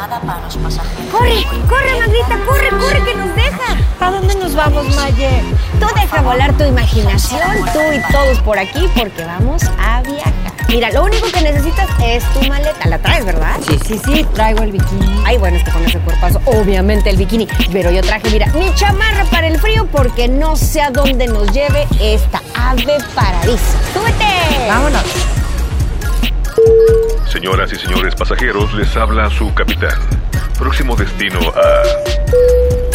[0.00, 1.12] llamada para los pasajeros.
[1.12, 1.44] ¡Corre!
[1.68, 2.38] ¡Corre, Magrita!
[2.46, 3.76] ¡Corre, corre, que nos deja!
[4.00, 5.42] ¿A dónde nos vamos, Maye?
[5.78, 7.40] Tú deja volar tu imaginación,
[7.72, 10.32] tú y todos por aquí, porque vamos a viajar.
[10.68, 12.88] Mira, lo único que necesitas es tu maleta.
[12.88, 13.58] ¿La traes, verdad?
[13.66, 15.22] Sí, sí, sí, traigo el bikini.
[15.26, 17.46] Ay, bueno, es que con ese cuerpazo, obviamente el bikini.
[17.72, 21.50] Pero yo traje, mira, mi chamarra para el frío porque no sé a dónde nos
[21.52, 23.58] lleve esta ave paradiso.
[23.92, 24.68] ¡Súbete!
[24.68, 25.02] Vámonos.
[27.30, 29.96] Señoras y señores pasajeros, les habla su capitán.
[30.58, 32.89] Próximo destino a...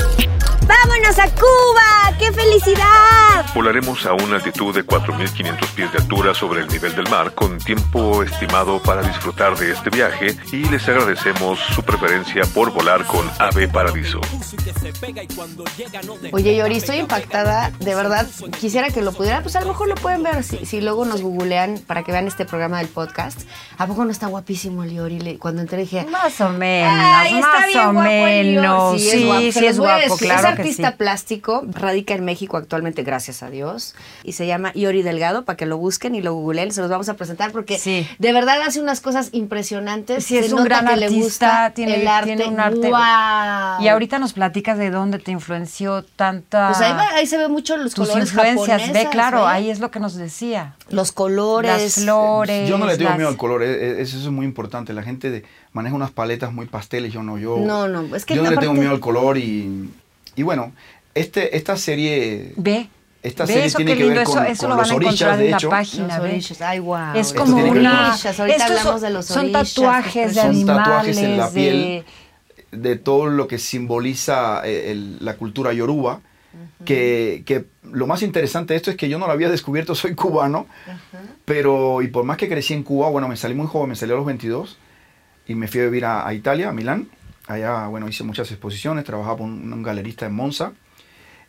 [0.68, 2.18] ¡Vámonos a Cuba!
[2.18, 3.46] ¡Qué felicidad!
[3.54, 7.58] Volaremos a una altitud de 4.500 pies de altura sobre el nivel del mar con
[7.60, 13.30] tiempo estimado para disfrutar de este viaje y les agradecemos su preferencia por volar con
[13.40, 14.20] Ave Paradiso.
[16.32, 18.26] Oye, Yori, estoy impactada, de verdad.
[18.60, 21.22] Quisiera que lo pudieran, pues a lo mejor lo pueden ver si, si luego nos
[21.22, 23.42] googlean para que vean este programa del podcast.
[23.78, 25.38] ¿A poco no está guapísimo el Yori?
[25.38, 28.56] Cuando entré dije, Más o menos, Ay, está más bien o guapo el Yori.
[28.56, 29.02] menos.
[29.02, 29.52] Sí, Sí, es guapo.
[29.60, 30.96] sí, es guapo, claro artista sí.
[30.98, 33.96] plástico, radica en México actualmente, gracias a Dios.
[34.24, 36.72] Y se llama Yori Delgado, para que lo busquen y lo googleen.
[36.72, 38.08] Se los vamos a presentar porque Sí.
[38.20, 40.24] de verdad hace unas cosas impresionantes.
[40.26, 42.36] Sí, Se es un nota gran que le artista, gusta tiene, el arte.
[42.36, 42.88] tiene un arte.
[42.90, 43.82] ¡Guau!
[43.84, 46.68] Y ahorita nos platicas de dónde te influenció tanta.
[46.70, 49.48] Pues ahí, va- ahí se ve mucho los tus colores influencias, ve, claro, ¿ve?
[49.48, 50.76] ahí es lo que nos decía.
[50.90, 51.72] Los colores.
[51.98, 52.70] Las flores.
[52.70, 54.94] Yo no le tengo las- miedo al color, eh, eh, eso es muy importante.
[54.94, 57.58] La gente de- maneja unas paletas muy pasteles, yo no, yo...
[57.58, 59.90] No, no, es que Yo no le tengo miedo al color y,
[60.36, 60.74] y bueno,
[61.14, 62.54] este, esta serie...
[62.58, 62.90] Ve.
[63.24, 64.88] Esta ve serie eso, tiene qué que lindo, ver con, eso, eso con lo los
[64.90, 65.68] van a orillas, encontrar de en hecho.
[65.68, 66.30] la página, Los ve.
[66.32, 67.18] orillas, ay, guau.
[67.18, 67.70] Es como una.
[68.12, 70.84] Orillas, ahorita estos hablamos son, de los son orillas, tatuajes de Son animales.
[70.86, 71.74] tatuajes en la piel.
[71.82, 72.06] de-
[72.72, 76.20] de todo lo que simboliza eh, el- la cultura yoruba,
[76.84, 80.14] que, que lo más interesante de esto es que yo no lo había descubierto, soy
[80.14, 80.68] cubano,
[81.46, 84.12] pero y por más que crecí en Cuba, bueno, me salí muy joven, me salí
[84.12, 84.78] a los 22
[85.48, 87.08] y me fui a vivir a, a Italia, a Milán.
[87.48, 90.74] Allá, bueno, hice muchas exposiciones, trabajaba con un, un galerista en Monza.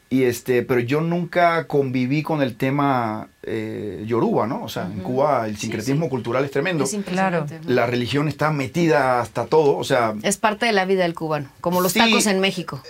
[0.09, 4.63] Y este, pero yo nunca conviví con el tema eh, yoruba, ¿no?
[4.63, 6.85] O sea, en Cuba el sincretismo cultural es tremendo.
[6.85, 7.59] Es impresionante.
[7.67, 11.49] La religión está metida hasta todo, o sea, Es parte de la vida del cubano,
[11.61, 11.99] como los Sí.
[11.99, 12.81] tacos en México.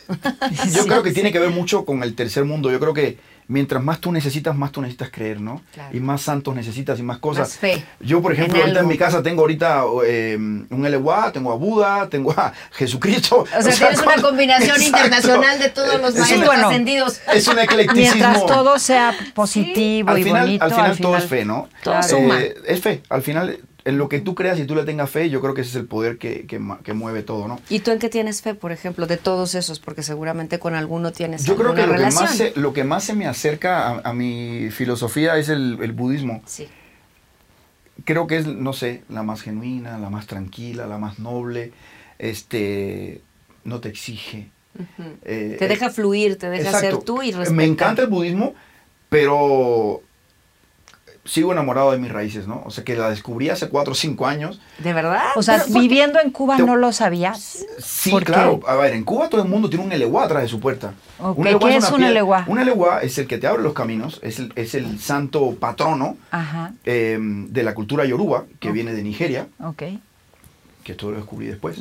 [0.74, 2.70] yo creo que tiene que ver mucho con el tercer mundo.
[2.70, 3.16] Yo creo que
[3.48, 5.62] mientras más tú necesitas, más tú necesitas creer, ¿no?
[5.72, 5.96] Claro.
[5.96, 7.48] Y más santos necesitas y más cosas.
[7.48, 11.30] Más fe Yo, por ejemplo, en ahorita en mi casa tengo ahorita eh, un Eleguá,
[11.32, 13.44] tengo a Buda, tengo a Jesucristo.
[13.58, 14.84] O sea, tienes una combinación Exacto.
[14.86, 16.68] internacional de todos los Es maestros bueno.
[16.68, 17.20] ascendidos.
[17.32, 18.14] Es un eclecticismo.
[18.16, 20.64] Mientras todo sea positivo al y final, bonito.
[20.64, 21.68] al final todo es fe, ¿no?
[21.82, 22.38] Todo Eh, suma.
[22.66, 23.02] es fe.
[23.08, 25.60] Al final, en lo que tú creas y tú le tengas fe, yo creo que
[25.60, 27.60] ese es el poder que, que mueve todo, ¿no?
[27.68, 29.78] ¿Y tú en qué tienes fe, por ejemplo, de todos esos?
[29.78, 33.04] Porque seguramente con alguno tienes Yo creo que lo que, más se, lo que más
[33.04, 36.42] se me acerca a, a mi filosofía es el, el budismo.
[36.46, 36.68] Sí.
[38.04, 41.72] Creo que es, no sé, la más genuina, la más tranquila, la más noble.
[42.18, 43.20] Este,
[43.64, 44.50] no te exige.
[45.22, 46.96] Eh, Te deja fluir, te deja exacto.
[46.96, 47.54] ser tú y respetar.
[47.54, 48.54] Me encanta el budismo,
[49.08, 50.02] pero
[51.26, 52.62] sigo enamorado de mis raíces, ¿no?
[52.64, 54.60] O sea, que la descubrí hace cuatro o cinco años.
[54.78, 55.22] ¿De verdad?
[55.36, 57.66] O sea, viviendo en Cuba Te- no lo sabías.
[57.78, 58.60] Sí, claro.
[58.66, 60.94] A ver, en Cuba todo el mundo tiene un eleguá atrás de su puerta.
[61.18, 62.44] Un ¿qué es una un eleguá?
[62.46, 66.16] Un eleguá es el que te abre los caminos, es el, es el santo patrono
[66.30, 66.72] Ajá.
[66.84, 69.82] eh, de la cultura yoruba, que viene de Nigeria, Ok.
[70.84, 71.78] que esto lo descubrí después.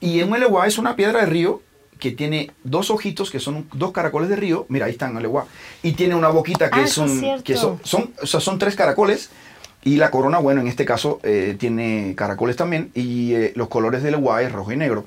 [0.00, 1.62] Y un eleguá es una piedra de río
[1.98, 4.66] que tiene dos ojitos que son un- dos caracoles de río.
[4.68, 5.46] Mira, ahí están el eleguá.
[5.82, 7.20] Y tiene una boquita que Ah, es es un.
[7.20, 7.44] cierto.
[7.44, 9.30] que son, son, o sea, son tres caracoles.
[9.84, 12.90] Y la corona, bueno, en este caso eh, tiene caracoles también.
[12.94, 15.04] Y eh, los colores del eleguá es rojo y negro.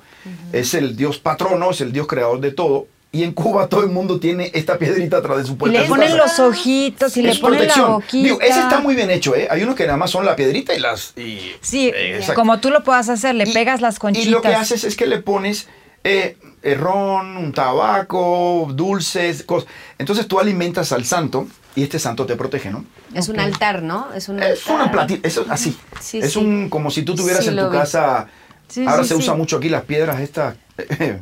[0.53, 2.87] Es el dios patrono, es el dios creador de todo.
[3.11, 5.73] Y en Cuba todo el mundo tiene esta piedrita atrás de su Y puerta.
[5.73, 6.23] le de su ponen casa.
[6.23, 7.91] los ojitos y le Es ponen la protección.
[7.93, 8.23] boquita.
[8.23, 9.47] Digo, ese está muy bien hecho, ¿eh?
[9.51, 11.13] Hay unos que nada más son la piedrita y las...
[11.17, 14.27] y- Sí, eh, como tú lo puedas hacer, le Y- pegas las conchitas.
[14.27, 15.67] Y lo que haces es que le pones
[16.03, 19.69] eh, ron, un tabaco, dulces, cosas.
[19.97, 22.83] Entonces tú alimentas al santo y este santo te protege, ¿no?
[23.13, 24.13] Es un altar, ¿no?
[24.13, 24.75] Es un Es altar.
[24.75, 25.77] una platita, eso así.
[26.01, 26.39] Sí, es sí.
[26.39, 27.77] un como si tú tuvieras Sí, en tu vi.
[27.77, 28.27] casa.
[28.67, 29.21] Sí, ahora sí, se sí.
[29.21, 30.55] usa mucho aquí las piedras estas.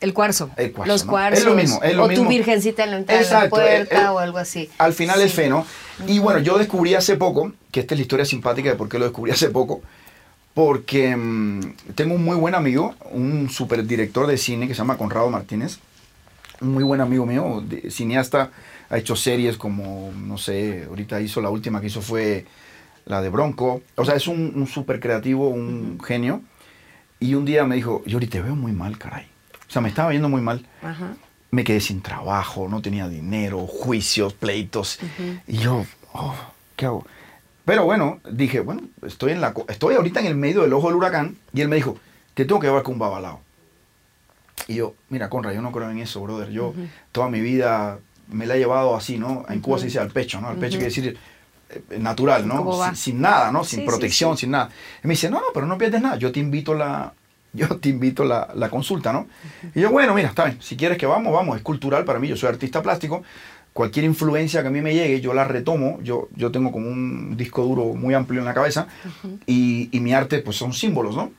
[0.00, 0.48] El cuarzo.
[0.56, 1.10] El cuarzo, Los ¿no?
[1.10, 1.40] cuarzos.
[1.40, 2.24] Es lo mismo, es lo o mismo.
[2.24, 4.70] tu virgencita en la entrada Exacto, de la eh, puerta eh, o algo así.
[4.78, 5.66] Al final es fe, ¿no?
[6.06, 8.98] Y bueno, yo descubrí hace poco, que esta es la historia simpática de por qué
[8.98, 9.82] lo descubrí hace poco,
[10.54, 11.60] porque mm,
[11.94, 15.78] tengo un muy buen amigo, un superdirector de cine que se llama Conrado Martínez,
[16.60, 18.50] un muy buen amigo mío, de- cineasta,
[18.90, 22.44] ha hecho series como, no sé, ahorita hizo la última que hizo fue
[23.06, 26.42] la de Bronco, o sea, es un, un súper creativo, un genio,
[27.18, 29.26] y un día me dijo, Yori, te veo muy mal, caray.
[29.68, 30.66] O sea, me estaba viendo muy mal.
[31.50, 34.98] Me quedé sin trabajo, no tenía dinero, juicios, pleitos.
[35.46, 36.34] Y yo, oh,
[36.76, 37.06] ¿qué hago?
[37.70, 40.96] Pero bueno, dije, bueno, estoy, en la, estoy ahorita en el medio del ojo del
[40.96, 41.36] huracán.
[41.52, 41.96] Y él me dijo,
[42.34, 43.42] que tengo que llevar con un babalao.
[44.66, 46.50] Y yo, mira, Conrad, yo no creo en eso, brother.
[46.50, 46.74] Yo
[47.12, 49.44] toda mi vida me la he llevado así, ¿no?
[49.48, 50.48] En Cuba se dice al pecho, ¿no?
[50.48, 51.16] Al pecho quiere decir
[51.68, 52.86] eh, natural, ¿no?
[52.86, 53.62] Sin, sin nada, ¿no?
[53.62, 54.40] Sin Sí, sí, protección, sí.
[54.40, 54.68] sin nada.
[55.04, 56.16] Y me dice, no, no, pero no pierdes nada.
[56.16, 57.12] Yo te invito la,
[57.52, 59.28] yo te invito la, la consulta, ¿no?
[59.76, 60.60] Y yo, bueno, mira, está bien.
[60.60, 61.56] Si quieres que vamos, vamos.
[61.56, 62.26] Es cultural para mí.
[62.26, 63.22] Yo soy artista plástico.
[63.72, 66.00] Cualquier influencia que a mí me llegue, yo la retomo.
[66.02, 68.88] Yo, yo tengo como un disco duro muy amplio en la cabeza.
[69.46, 71.32] y, y mi arte, pues son símbolos, ¿no?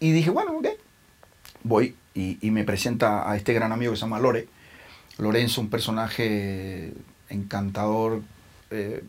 [0.00, 0.66] Y dije, bueno, ok.
[1.62, 4.48] Voy y, y me presenta a este gran amigo que se llama Lore.
[5.18, 6.92] Lorenzo, un personaje
[7.28, 8.22] encantador,
[8.70, 9.04] eh,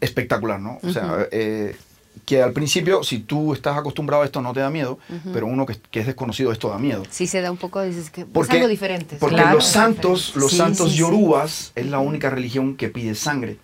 [0.00, 0.78] espectacular, ¿no?
[0.82, 1.76] O sea, eh,
[2.24, 4.98] que al principio, si tú estás acostumbrado a esto, no te da miedo,
[5.32, 7.02] pero uno que, que es desconocido, esto da miedo.
[7.10, 9.16] Sí se da un poco, dices que Porque, es algo diferente.
[9.20, 9.56] porque Claro.
[9.56, 10.98] los santos, los Sí, santos sí, sí.
[11.00, 13.58] yorubas es la única religión que pide sangre.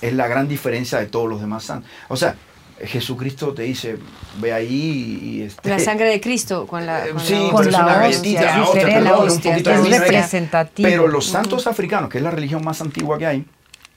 [0.00, 1.90] Es la gran diferencia de todos los demás santos.
[2.08, 2.36] O sea,
[2.84, 3.98] Jesucristo te dice,
[4.40, 5.42] ve ahí y...
[5.42, 7.06] Este, La sangre de Cristo con la.
[7.08, 10.88] con sí, la pero Con es la una hostia, galletita, perdón, la hostia, es representativo.
[10.88, 13.44] Pero los santos africanos, que es la religión más antigua que hay,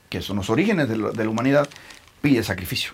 [0.09, 1.67] que son los orígenes de, la- de la humanidad,
[2.25, 2.89] pide sacrificio.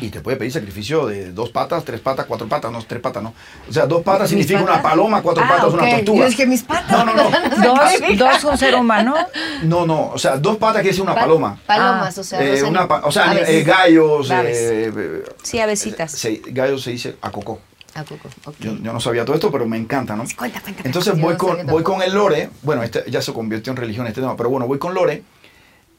[0.00, 3.20] Y te puede pedir sacrificio de dos patas, tres patas, cuatro patas, no, tres patas,
[3.20, 3.34] no.
[3.68, 6.20] O sea, dos patas ¿Mis significa una paloma, cuatro Ah, patas, una tortuga.
[6.20, 6.92] Yo dije, mis patas.
[6.92, 7.30] No, no, no.
[7.74, 9.16] Dos, dos un ser humano.
[9.64, 11.58] No, no, o sea, dos patas quiere decir una Pa- paloma.
[11.66, 12.20] Palomas, Ah.
[12.20, 12.40] o sea.
[12.40, 16.12] Eh, dos una pa- o sea, eh, gallos, eh, eh, Sí, avesitas.
[16.12, 17.60] se- gallos se dice acocó.
[17.96, 18.54] Ah, coco, ok.
[18.60, 20.22] Yo, yo no sabía todo esto, pero me encanta, ¿no?
[20.36, 21.26] Cuenta, cuenta, Entonces cuenta.
[21.26, 24.20] voy no con, voy con el Lore, bueno, este ya se convirtió en religión este
[24.20, 25.24] tema, pero bueno, voy con Lore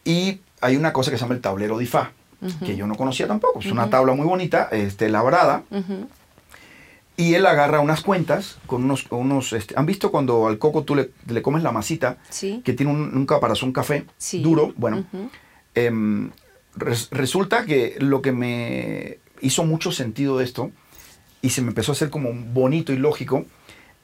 [0.06, 2.12] y hay una cosa que se llama el tablero de Ifá,
[2.66, 3.60] que yo no conocía tampoco.
[3.60, 5.64] Es una tabla muy bonita, este, labrada,
[7.18, 9.06] y él agarra unas cuentas con unos...
[9.10, 12.18] unos este, ¿Han visto cuando al coco tú le, le comes la masita?
[12.30, 12.62] Sí.
[12.64, 14.42] Que tiene un, un caparazón café Sí.
[14.42, 14.74] duro.
[14.78, 15.04] Bueno,
[15.76, 16.32] em,
[16.76, 20.72] res- resulta que lo que me hizo mucho sentido de esto,
[21.42, 23.46] y se me empezó a hacer como bonito y lógico,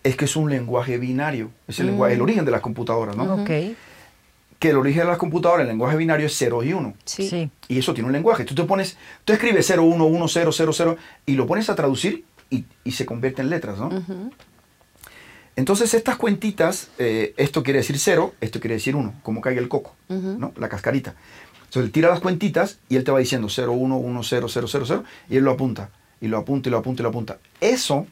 [0.03, 1.51] es que es un lenguaje binario.
[1.69, 3.33] Es el, lenguaje, el origen de las computadoras, ¿no?
[3.35, 3.49] Ok.
[4.59, 6.93] Que el origen de las computadoras, el lenguaje binario es 0 y 1.
[7.03, 7.29] Sí.
[7.29, 7.49] Sí.
[7.67, 8.45] Y eso tiene un lenguaje.
[8.45, 11.75] Tú te pones, tú escribes 0, 1, 1, 0, 0, 0 y lo pones a
[11.75, 13.87] traducir y, y se convierte en letras, ¿no?
[13.87, 14.31] Ujú.
[15.55, 19.69] Entonces estas cuentitas, eh, esto quiere decir 0, esto quiere decir 1, como caiga el
[19.69, 20.37] coco, Ujú.
[20.37, 20.53] ¿no?
[20.57, 21.15] La cascarita.
[21.59, 24.67] Entonces él tira las cuentitas y él te va diciendo 0, 1, 1, 0, 0,
[24.69, 27.37] 0, 0 y él lo apunta, y lo apunta, y lo apunta, y lo apunta.
[27.61, 28.05] Eso,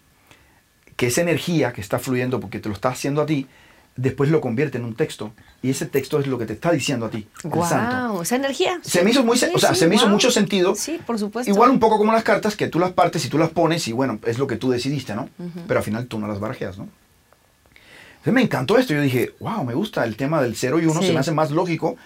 [0.96, 3.48] que esa energía que está fluyendo porque te lo está haciendo a ti,
[3.96, 5.34] después lo convierte en un texto.
[5.62, 8.22] Y ese texto es lo que te está diciendo a ti, el santo.
[8.22, 8.80] Esa energía.
[8.82, 10.76] Se me hizo muy, Sí, o sea, sí, se me hizo mucho sentido.
[10.76, 11.50] Sí, por supuesto.
[11.52, 13.92] Igual un poco como las cartas, que tú las partes y tú las pones y
[13.94, 15.30] bueno, es lo que tú decidiste, ¿no?
[15.68, 16.88] Pero al final tú no las barajeas, ¿no?
[18.18, 18.94] Entonces me encantó esto.
[18.94, 21.08] Yo dije, wow, me gusta el tema del 0 y 1, Sí.
[21.08, 21.98] se me hace más lógico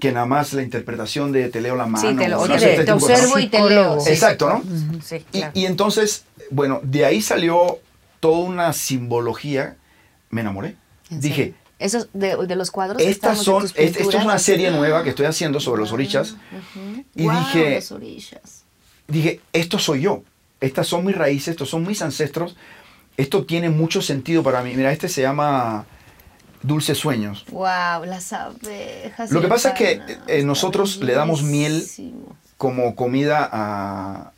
[0.00, 2.10] que nada más la interpretación de te leo la mano.
[2.10, 3.10] Sí, te, lo, oye, te, este te cosas.
[3.20, 3.98] observo y te leo.
[4.06, 4.56] Exacto, ¿no?
[4.58, 7.78] Ujú, Sí, y entonces, bueno, de ahí salió
[8.18, 9.76] toda una simbología.
[10.30, 10.74] Me enamoré.
[11.10, 11.54] ¿En Dije?
[11.78, 13.00] Esos de, de los cuadros.
[13.00, 16.36] estas son, es- esto es una serie nueva que estoy haciendo sobre los orichas.
[17.14, 18.64] Y Guau, dije, los orillas.
[19.08, 20.22] dije, esto soy yo.
[20.60, 22.54] Estas son mis raíces, estos son mis ancestros.
[23.16, 24.74] Esto tiene mucho sentido para mí.
[24.74, 25.86] Mira, este se llama
[26.62, 27.46] Dulces Sueños.
[27.50, 29.30] Wow, las abejas.
[29.30, 31.82] Lo y que pasa es que, eh, está nosotros le damos miel.
[32.58, 34.32] como comida a,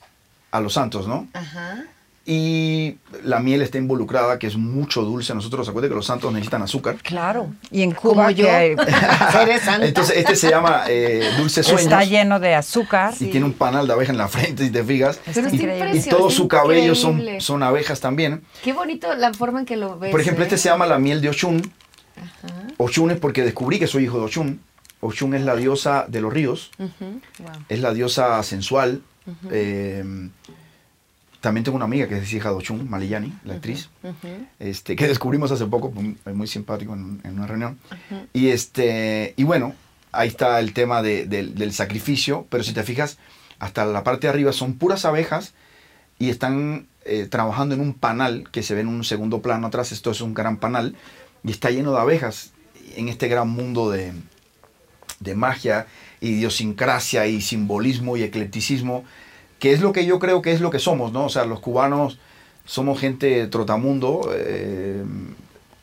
[0.53, 1.27] a los santos, ¿no?
[1.33, 1.85] Ajá.
[2.25, 5.35] Y la miel está involucrada, que es mucho dulce.
[5.35, 6.97] Nosotros, acuérdense que los santos necesitan azúcar.
[7.03, 7.53] Claro.
[7.73, 8.47] Y en Cuba yo.
[8.47, 8.73] que
[9.43, 9.87] Eres santa.
[9.87, 11.83] Entonces, este se llama eh, Dulces Sueños.
[11.83, 13.15] está lleno de azúcar.
[13.19, 15.19] Y tiene un panal de abeja en la frente, si te fijas.
[15.35, 15.49] Pero
[15.95, 18.45] y, todo su cabello son, son abejas también.
[18.63, 20.13] Qué bonito la forma en que lo ves.
[20.13, 20.47] Por ejemplo, ¿eh?
[20.47, 21.73] este se llama la miel de Oshun.
[22.17, 22.69] Ajá.
[22.77, 24.61] Oshun es porque descubrí que soy hijo de Oshun.
[25.01, 26.71] Oshun es la diosa de los ríos.
[26.79, 27.21] Wow.
[27.69, 29.03] Es la diosa sensual.
[29.51, 30.05] Eh,
[31.43, 33.91] también tengo una amiga que es hija de Oshun, Maliyani, la actriz.
[34.59, 37.79] Este, que descubrimos hace poco, muy, simpático en, en una reunión.
[38.33, 39.75] Y, este, y bueno,
[40.13, 43.19] ahí está el tema de- del- del sacrificio, pero si te fijas,
[43.59, 45.53] hasta la parte de arriba son puras abejas
[46.19, 49.91] y están eh, trabajando en un panal que se ve en un segundo plano atrás,
[49.93, 50.95] esto es un gran panal,
[51.45, 52.53] y está lleno de abejas
[52.97, 54.13] en este gran mundo de,
[55.21, 55.87] de magia,
[56.21, 59.05] idiosincrasia y simbolismo y eclecticismo,
[59.63, 61.27] que es lo que yo creo que es lo que somos, ¿no?
[61.27, 62.19] O sea, los cubanos
[62.65, 65.05] somos gente trotamundo, eh,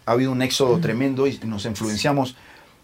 [0.06, 2.36] ha habido un éxodo tremendo y nos influenciamos,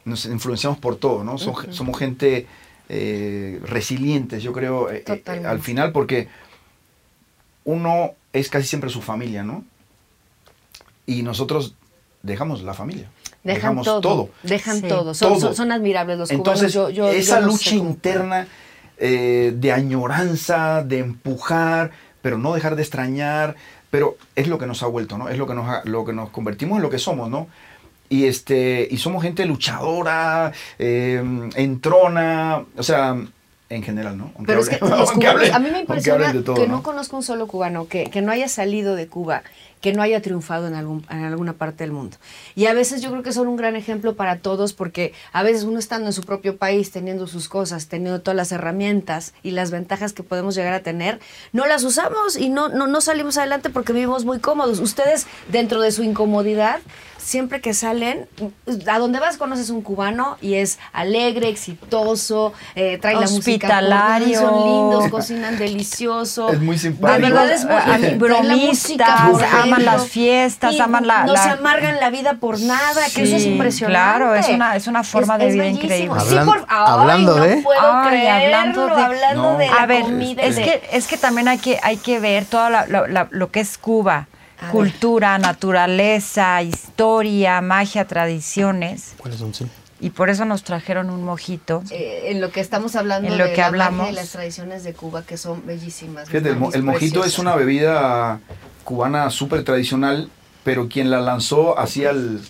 [0.05, 1.37] nos influenciamos por todo, ¿no?
[1.37, 2.47] So- Somos gente
[2.87, 6.29] eh, resilientes, yo creo, eh, eh, al final, porque
[7.65, 9.65] uno es casi siempre su familia, ¿no?
[11.05, 11.75] Y nosotros
[12.23, 13.09] dejamos la familia.
[13.43, 14.29] Dejan dejamos todo, todo.
[14.43, 14.87] Dejan Sí.
[14.87, 15.13] todo.
[15.13, 15.39] Son, Todo.
[15.41, 16.93] son- son admirables los Entonces, cubanos.
[16.95, 18.47] Yo- yo- yo esa no sé lucha cómo- interna
[18.97, 23.55] eh, de añoranza, de empujar, pero no dejar de extrañar,
[23.91, 25.29] pero es lo que nos ha vuelto, ¿no?
[25.29, 27.47] Es lo que nos, ha- lo que nos convertimos en lo que somos, ¿no?
[28.09, 31.23] Y, este, y somos gente luchadora, eh,
[31.55, 33.15] entrona, o sea,
[33.69, 34.25] en general, ¿no?
[34.35, 36.67] Aunque Pero es que hablen- los aunque cubanos, hablen- a mí me impresiona todo, que
[36.67, 36.77] ¿no?
[36.77, 39.41] no conozco un solo cubano que, que no haya salido de Cuba,
[39.81, 42.17] que no haya triunfado en, algún, en alguna parte del mundo.
[42.55, 45.63] Y a veces yo creo que son un gran ejemplo para todos porque a veces
[45.63, 49.69] uno estando en su propio país, teniendo sus cosas, teniendo todas las herramientas y las
[49.71, 51.19] ventajas que podemos llegar a tener,
[51.53, 54.79] no las usamos y no, no, no salimos adelante porque vivimos muy cómodos.
[54.79, 56.79] Ustedes, dentro de su incomodidad,
[57.25, 58.27] siempre que salen,
[58.87, 63.39] a donde vas conoces un cubano y es alegre, exitoso, eh, trae la música.
[63.39, 64.39] Hospitalario.
[64.41, 66.49] por- Son lindos, cocinan delicioso.
[66.49, 67.13] Es muy simpático.
[67.19, 69.09] De verdad es muy A mí, traen la bromistas,
[69.63, 73.23] aman las fiestas, Y aman la- No la- se amargan la vida por nada, que
[73.23, 73.91] eso es Sí, impresionante.
[73.99, 75.83] claro, es una- es una forma de vida bellísimo.
[76.15, 76.19] increíble.
[76.21, 79.57] Sí, Hablan- por- ay, hablando no de- puedo Ay, creerlo, hablando de- hablando No.
[79.57, 80.43] de la A ver, comida.
[80.43, 82.69] es de- que, es que también hay que, hay que ver todo
[83.31, 84.27] lo que es Cuba.
[84.59, 84.71] A ver.
[84.71, 89.13] Cultura, naturaleza, historia, magia, tradiciones.
[89.17, 89.53] ¿Cuáles son?
[89.53, 89.65] Sí.
[90.01, 91.81] Y por eso nos trajeron un mojito.
[91.91, 94.09] eh, en lo que estamos hablando En lo de que la hablamos.
[94.09, 96.27] y las tradiciones de Cuba que son bellísimas.
[96.29, 98.39] Fíjate, el, mo- el mojito es una bebida
[98.83, 100.29] cubana súper tradicional,
[100.63, 102.41] pero quien la lanzó hacia el,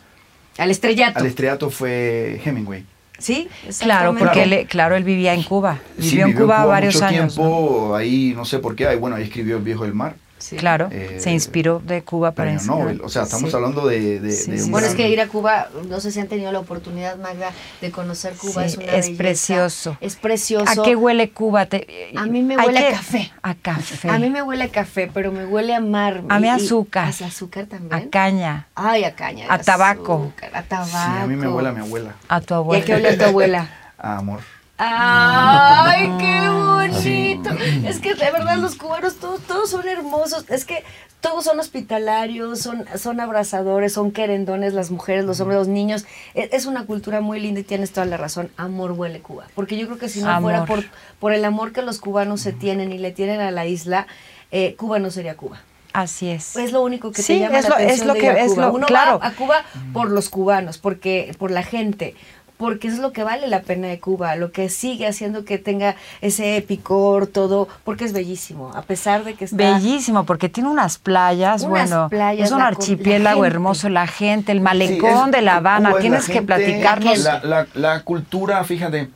[0.58, 1.20] al estrellato.
[1.20, 2.86] al estrellato fue Hemingway.
[3.18, 3.48] Sí,
[3.80, 5.80] Claro, porque él, claro, él vivía en Cuba.
[5.98, 7.38] Sí, Vivió en Cuba, varios mucho años.
[7.38, 7.44] ¿no?
[7.44, 10.16] tiempo, ahí no sé por qué, ahí, bueno, ahí escribió El Viejo del Mar,
[10.46, 10.58] Sí.
[10.58, 12.80] Claro, Eh, se inspiró de Cuba para premio enseñar.
[12.80, 13.02] Nobel.
[13.04, 13.56] O sea, estamos Sí.
[13.56, 16.12] hablando de, de, Sí, de sí, un Bueno, es que ir a Cuba, no sé
[16.12, 17.50] si han tenido la oportunidad, Magda,
[17.82, 18.62] de conocer Cuba.
[18.62, 19.18] Sí, es una es belleza.
[19.18, 19.98] precioso.
[20.02, 20.82] Es precioso.
[20.82, 21.66] ¿A qué huele Cuba?
[21.66, 23.32] Te- A mí me huele a café.
[23.42, 24.08] A café.
[24.08, 26.22] A mí me huele a café, pero me huele a mar.
[26.30, 27.06] A mí Y- y- azúcar.
[27.08, 27.94] ¿A azúcar también?
[28.08, 28.68] a caña.
[28.76, 29.48] Ay, a caña.
[29.50, 30.26] A tabaco.
[30.36, 30.90] azúcar, A tabaco.
[30.92, 32.84] Sí, a mí me huele a mi abuela, A tu ¿Y abuela.
[32.84, 33.70] a qué huele a tu abuela?
[33.98, 34.42] a amor.
[34.78, 37.50] ¡Ay, qué bonito!
[37.88, 40.46] Es que de verdad los cubanos todos, todos son hermosos.
[40.50, 40.84] Es que
[41.22, 46.06] todos son hospitalarios, son, son abrazadores, son querendones, las mujeres, los hombres, los niños.
[46.34, 48.52] Es, es una cultura muy linda y tienes toda la razón.
[48.58, 49.46] Amor huele Cuba.
[49.56, 50.84] Porque yo creo que si no fuera por,
[51.20, 54.08] por el amor que los cubanos se tienen y le tienen a la isla,
[54.52, 55.62] eh, Cuba no sería Cuba.
[55.94, 56.58] Así es.
[56.58, 58.32] Es lo único que Sí, te llama es la lo- es lo de que- ir
[58.34, 58.66] a es Cuba.
[58.68, 59.18] lo- Uno claro.
[59.20, 59.64] va a Cuba
[59.94, 62.16] por los cubanos, porque por la gente,
[62.58, 65.96] porque es lo que vale la pena de Cuba, lo que sigue haciendo que tenga
[66.22, 70.98] ese picor, todo, porque es bellísimo, a pesar de que está Bellísimo, porque tiene unas
[70.98, 75.42] playas, Unas bueno, playas, es un archipiélago hermoso, la gente, el Sí, malecón es- de
[75.42, 77.20] La Habana, Cuba tienes la que gente, platicarnos.
[77.20, 79.10] La, la, la cultura, fíjate,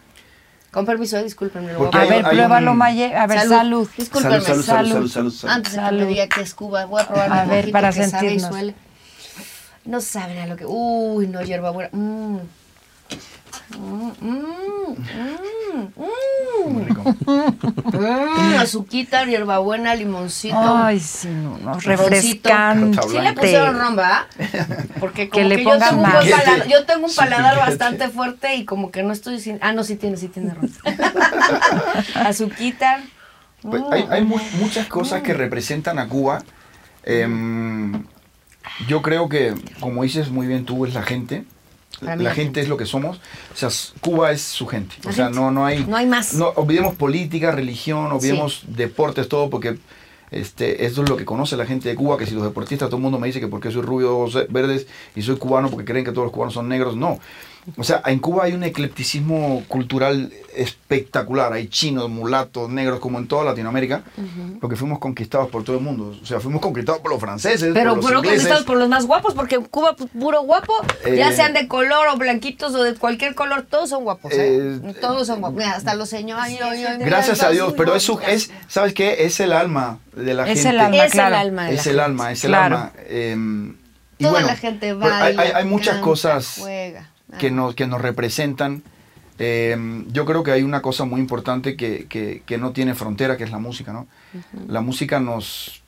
[0.72, 1.74] Con permiso, discúlpenme.
[1.75, 3.15] voy A hay- ver, pruébalo, un- Maye.
[3.15, 3.55] A ver, Salud.
[3.55, 3.89] salud.
[3.98, 4.41] Discúlpeme.
[4.41, 5.53] salud, salud, salud, salud, salud.
[5.55, 7.89] Antes de que me diga que es Cuba, voy a probar A mi ver, para
[7.91, 8.50] que sabe y sentirnos.
[8.51, 8.75] suele.
[9.86, 10.65] No saben a lo que...
[10.67, 11.89] Uy, no, hierbabuena.
[11.93, 12.38] Mm.
[13.78, 16.74] Mm, mm, mm, mm.
[16.74, 17.04] muy rico.
[17.26, 20.58] Mm, azuquita, hierbabuena, limoncito.
[20.58, 23.02] Ay, sí, no, no, refrescante.
[23.08, 24.26] Sí le pusieron ron, ¿verdad?
[25.00, 26.26] Porque como Que que, le yo, pongan tengo un más.
[26.26, 29.60] paladar, yo tengo un paladar bastante fuerte y como que no estoy sin...
[29.62, 30.70] Ah, no, sí tiene, sí tiene ron.
[32.16, 33.02] Azuquita.
[33.62, 36.42] Pues hay hay mu- muchas cosas que representan a Cuba.
[37.04, 38.04] Em,
[38.88, 41.44] yo creo que, como dices muy bien tú, es la gente.
[42.01, 43.18] La la gente, es lo que somos.
[43.53, 43.70] O sea,
[44.01, 44.96] Cuba es su gente.
[45.03, 45.39] La o sea, gente.
[45.39, 45.86] no, no hay.
[45.86, 46.34] No hay más.
[46.34, 49.77] No, olvidemos política, religión, olvidemos deportes, todo, porque
[50.32, 52.98] este, eso es lo que conoce la gente de Cuba, que si los deportistas, todo
[52.98, 56.06] el mundo me dice que porque soy rubio, ojos verdes y soy cubano porque creen
[56.06, 56.96] que todos los cubanos son negros.
[56.96, 57.20] No.
[57.78, 61.54] O sea, en Cuba hay un eclecticismo cultural espectacular.
[61.54, 64.01] Hay chinos, mulatos, negros, como en toda Latinoamérica,
[64.60, 66.16] porque fuimos conquistados por todo el mundo.
[66.22, 69.06] O sea, fuimos conquistados por los franceses, Pero por los fueron conquistados por los más
[69.06, 70.74] guapos, porque en Cuba, pues, puro guapo,
[71.06, 74.80] ya Eh, sean de color o blanquitos o de cualquier color, todos son guapos, ¿eh?
[74.84, 75.58] Eh, todos son guapos.
[75.58, 76.58] Mira, hasta los señores.
[77.00, 78.30] Gracias a Dios, pero es, su- guapos.
[78.34, 79.25] es, ¿sabes qué?
[79.25, 80.70] Es el alma de la Es gente.
[80.70, 81.36] el alma, Es claro.
[81.36, 82.01] el alma de la es el gente.
[82.04, 82.75] alma, es el Claro.
[82.78, 82.92] alma.
[83.08, 83.70] em,
[84.18, 87.10] y Toda bueno, la gente pero hay- hay, hay muchas canta, cosas juega.
[87.38, 87.52] Que Ah.
[87.52, 88.82] nos, que nos representan.
[89.38, 93.38] Em, yo creo que hay una cosa muy importante que, que- que no tiene frontera,
[93.38, 94.08] que es la música, ¿no?
[94.68, 95.82] La música nos,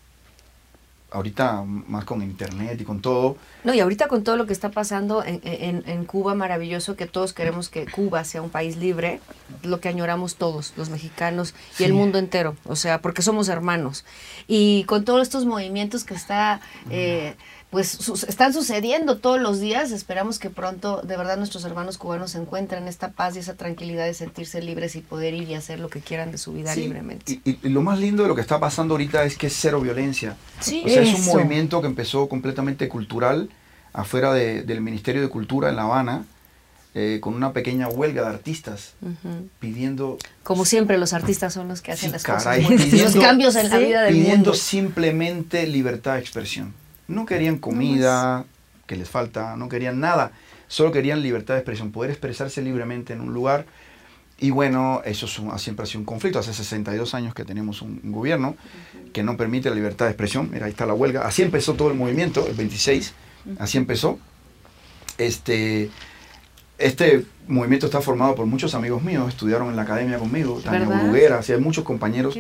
[1.12, 4.72] ahorita más con internet y con todo, No, y ahorita con todo lo que está
[4.72, 9.20] pasando en, en- en Cuba, maravilloso, que todos queremos que Cuba sea un país libre,
[9.64, 14.06] lo que añoramos todos, los mexicanos y el mundo entero, o sea, porque somos hermanos.
[14.48, 17.36] Y con todos estos movimientos que está, eh,
[17.72, 17.98] pues
[18.28, 23.12] están sucediendo todos los días, esperamos que pronto de verdad nuestros hermanos cubanos encuentren esta
[23.12, 26.32] paz y esa tranquilidad de sentirse libres y poder ir y hacer lo que quieran
[26.34, 27.40] de su vida Sí, libremente.
[27.46, 30.36] Y, lo más lindo de lo que está pasando ahorita es que es cero violencia.
[30.60, 30.84] Sí.
[30.86, 33.50] o sea, es un movimiento que empezó completamente cultural,
[33.94, 36.26] afuera de- del Ministerio de Cultura en La Habana,
[36.94, 38.96] eh, con una pequeña huelga de artistas
[39.62, 42.82] pidiendo Como siempre, los artistas son los que hacen Sí, las caray, cosas.
[42.82, 44.54] pidiendo- los cambios en la vida del pidiendo mundo.
[44.56, 46.74] simplemente libertad de expresión.
[47.12, 48.46] No querían comida
[48.88, 50.32] que les falta, no querían nada,
[50.68, 53.66] solo querían libertad de expresión, poder expresarse libremente en un lugar.
[54.40, 56.40] Y bueno, eso es un- siempre ha sido un conflicto.
[56.40, 58.56] Hace 62 años que tenemos un, un gobierno
[59.14, 60.50] que no permite la libertad de expresión.
[60.52, 61.28] Mira, ahí está la huelga.
[61.28, 63.14] Así empezó todo el movimiento, el 26.
[63.60, 64.18] Así empezó.
[65.18, 65.90] Este,
[66.82, 71.04] este movimiento está formado por muchos amigos míos, estudiaron en la academia conmigo, Tania ¿Verdad?
[71.04, 72.38] Bruguera, así hay muchos compañeros.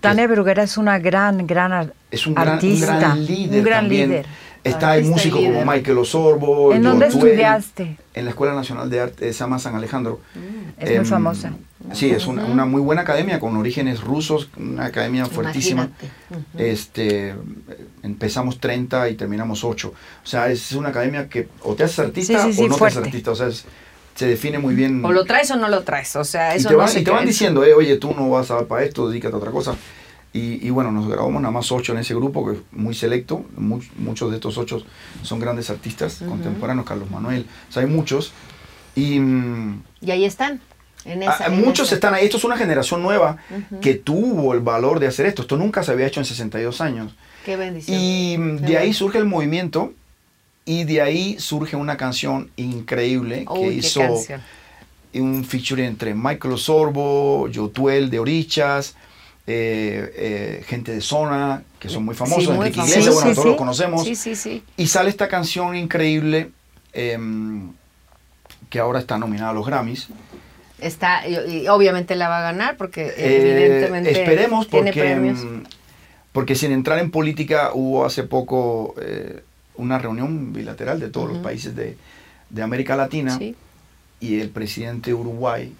[0.00, 2.98] Tania Bruguera es una gran, gran ar- Es un gran, un artista.
[2.98, 4.08] gran líder un gran también.
[4.10, 4.26] líder.
[4.62, 5.66] Está hay y músicos como líder.
[5.66, 6.72] Michael Osorbo.
[6.74, 7.96] ¿En dónde Jotuel, estudiaste?
[8.14, 10.20] En la Escuela Nacional de Arte, se llama San Alejandro.
[10.78, 11.52] Es muy Em, famosa.
[11.94, 15.88] Sí, es una, una muy buena academia con orígenes rusos, una academia fuertísima.
[16.58, 17.34] Este,
[18.02, 19.88] empezamos 30 y terminamos 8.
[20.22, 22.74] O sea, es una academia que o te haces artista Sí, sí, sí, o no
[22.74, 22.98] te fuerte.
[22.98, 23.30] haces artista.
[23.30, 23.64] O sea, es-
[24.14, 25.02] se define muy bien.
[25.04, 26.14] O lo traes o no lo traes.
[26.16, 28.12] O sea, y eso te, no van, se y te van diciendo, eh, oye, tú
[28.14, 29.74] no vas a para esto, dedícate a otra cosa.
[30.32, 33.44] Y, y bueno, nos grabamos nada más ocho en ese grupo, que es muy selecto.
[33.58, 34.82] Much- muchos de estos ocho
[35.22, 37.46] son grandes artistas contemporáneos, Carlos Manuel.
[37.68, 38.32] O sea, hay muchos.
[38.94, 40.60] Y mm, Y ahí están.
[41.04, 41.94] En esa, en muchos esa.
[41.96, 42.24] están ahí.
[42.26, 43.38] Esto es una generación nueva
[43.80, 45.42] que tuvo el valor de hacer esto.
[45.42, 47.14] Esto nunca se había hecho en 62 años.
[47.44, 47.98] Qué bendición.
[47.98, 49.94] Y mm, Qué de ahí surge el movimiento.
[50.66, 54.40] Y de ahí surge una canción increíble que Uy, qué hizo canción.
[55.14, 58.94] un feature entre Michael Osorbo, Yotuel de Orichas,
[59.50, 62.80] eh, eh, gente de Zona, que son muy famosos, Sí, muy Enrique.
[62.80, 64.06] Iglesias, bueno, todos los conocemos.
[64.76, 66.50] Y sale esta canción increíble
[66.92, 67.72] em,
[68.68, 70.08] que ahora está nominada a los Grammys.
[70.78, 75.44] Está, y, y obviamente la va a ganar porque Eh, evidentemente esperemos tiene porque, premios.
[75.44, 75.62] mm,
[76.32, 79.42] porque sin entrar en política hubo hace poco eh,
[79.76, 81.96] una reunión bilateral de todos los países de,
[82.48, 83.54] de América Latina Sí.
[84.20, 85.72] y el presidente de Uruguay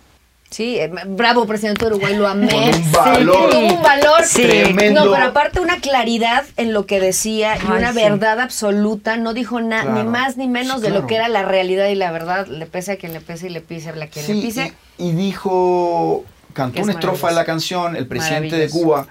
[0.50, 2.48] Sí, eh, bravo presidente de Uruguay, lo amé.
[2.50, 4.42] Con un Sí, valor tuvo un valor Sí.
[4.42, 5.04] tremendo.
[5.04, 8.00] No, pero aparte una claridad en lo que decía y Ay, una sí.
[8.02, 10.02] verdad absoluta, no dijo nada Claro.
[10.02, 12.66] ni más ni menos Sí, de lo que era la realidad y la verdad, le
[12.66, 14.72] pese a quien le pese y le pise a quien Sí, le pise.
[14.98, 18.68] y, y dijo, cantó es una estrofa de la canción, el presidente de.
[18.68, 19.06] Cuba,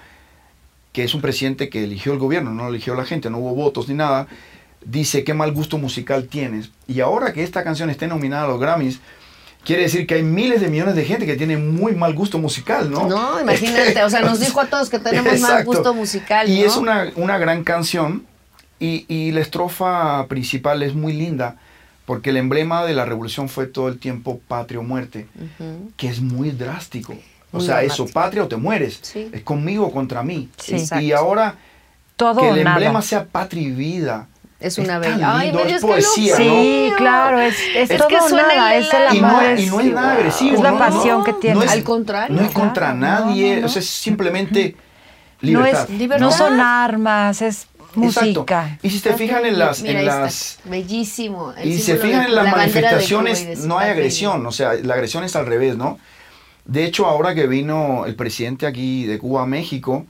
[0.92, 3.54] que es un presidente que eligió el gobierno, no lo eligió la gente, no hubo
[3.54, 4.26] votos ni nada,
[4.84, 6.70] dice qué mal gusto musical tienes.
[6.86, 9.00] Y ahora que esta canción esté nominada a los Grammys,
[9.64, 12.90] quiere decir que hay miles de millones de gente que tiene muy mal gusto musical,
[12.90, 13.08] ¿no?
[13.08, 15.64] No, imagínate, o sea, nos dijo a todos que tenemos mal Exacto.
[15.66, 16.48] gusto musical.
[16.48, 16.66] Y ¿no?
[16.66, 18.24] es una, una gran canción
[18.78, 21.56] y, y la estrofa principal es muy linda
[22.06, 25.92] porque el emblema de la revolución fue todo el tiempo patria o muerte, Ujú.
[25.96, 27.12] que es muy drástico.
[27.52, 28.04] O Muy sea, dramático.
[28.04, 28.98] eso, patria o te mueres.
[29.02, 29.28] Sí.
[29.32, 30.48] Es conmigo o contra mí.
[30.56, 30.74] Sí.
[30.74, 31.16] Y Exacto.
[31.16, 31.54] ahora
[32.16, 32.76] Todo que el nada.
[32.76, 34.26] emblema sea patria y vida.
[34.60, 35.38] Es una tan bella.
[35.38, 36.32] Ay, lindo, es poesía.
[36.38, 36.44] ¿no?
[36.44, 39.14] Sí, claro, es, es, Es todo que nada, el es el alma.
[39.14, 39.58] Y no, amor.
[39.58, 40.54] y no es nada agresivo.
[40.56, 41.56] Es la no, pasión no, que tiene.
[41.56, 42.36] no es- Al contrario.
[42.36, 44.76] No es contra Claro, nadie, no, no, o sea, es simplemente
[45.40, 45.88] No, libertad.
[45.90, 46.26] es, Libertad.
[46.26, 48.00] no son armas, es Exacto.
[48.40, 48.78] música.
[48.82, 51.52] Y si te fijan en las, Mira, en las Bellísimo.
[51.56, 54.92] el y se símbolo fijan en las la manifestaciones, no hay agresión, o sea, la
[54.94, 55.98] agresión es al revés, ¿no?
[56.66, 60.06] De hecho, ahora que vino el presidente aquí de Cuba a México,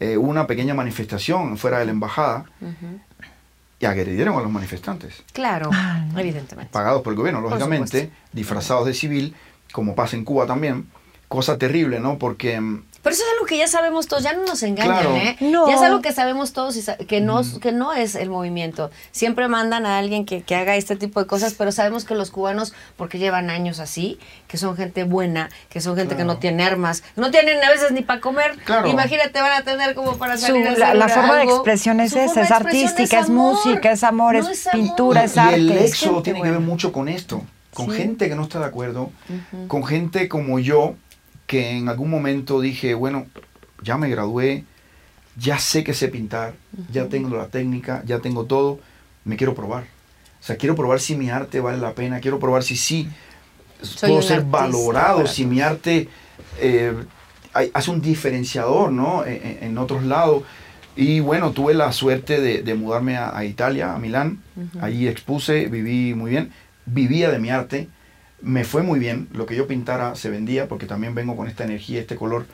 [0.00, 2.44] eh, hubo una pequeña manifestación fuera de la embajada
[3.82, 6.72] y agredieron a los manifestantes, Claro, Ay, evidentemente.
[6.72, 9.34] pagados por el gobierno, lógicamente, disfrazados de civil,
[9.72, 10.86] como pasa en Cuba también.
[11.26, 12.16] Cosa terrible, ¿no?
[12.16, 15.16] Porque mm, Pero eso es algo que ya sabemos todos, ya no nos engañan, Claro.
[15.16, 15.36] ¿eh?
[15.40, 15.66] No.
[15.68, 18.92] Ya es algo que sabemos todos y sa- que no, que no es el movimiento.
[19.10, 22.30] Siempre mandan a alguien que, que haga este tipo de cosas, pero sabemos que los
[22.30, 26.62] cubanos, porque llevan años así, que son gente buena, que son gente que no tiene
[26.62, 28.56] armas, no tienen a veces ni para comer.
[28.64, 28.86] Claro.
[28.88, 31.98] Imagínate, van a tener como para Su- salir a la, hacer la forma de expresión
[31.98, 35.54] es Su esa, es artística, es, música, es amor, No es, pintura, es y arte.
[35.56, 37.42] el éxodo gente tiene que ver mucho con esto,
[37.74, 37.96] con Sí.
[37.96, 39.10] gente que no está de acuerdo,
[39.66, 40.94] con gente como yo,
[41.52, 43.26] que en algún momento dije, bueno,
[43.82, 44.64] ya me gradué,
[45.36, 46.54] ya sé que sé pintar,
[46.90, 48.80] ya tengo la técnica, ya tengo todo,
[49.26, 49.82] me quiero probar.
[50.40, 53.06] O sea, quiero probar si mi arte vale la pena, quiero probar si sí
[53.82, 56.08] Soy puedo ser artista valorado, si mi arte
[56.58, 56.94] eh,
[57.52, 59.26] hay- hace un diferenciador, ¿no?
[59.26, 60.44] En, en- en otros lados.
[60.96, 64.40] Y bueno, tuve la suerte de, de mudarme a, a Italia, a Milán.
[64.80, 66.50] Allí expuse, viví muy bien.
[66.86, 67.88] Vivía de mi arte.
[68.42, 69.28] Me fue muy bien.
[69.32, 72.46] Lo que yo pintara se vendía porque también vengo con esta energía, este color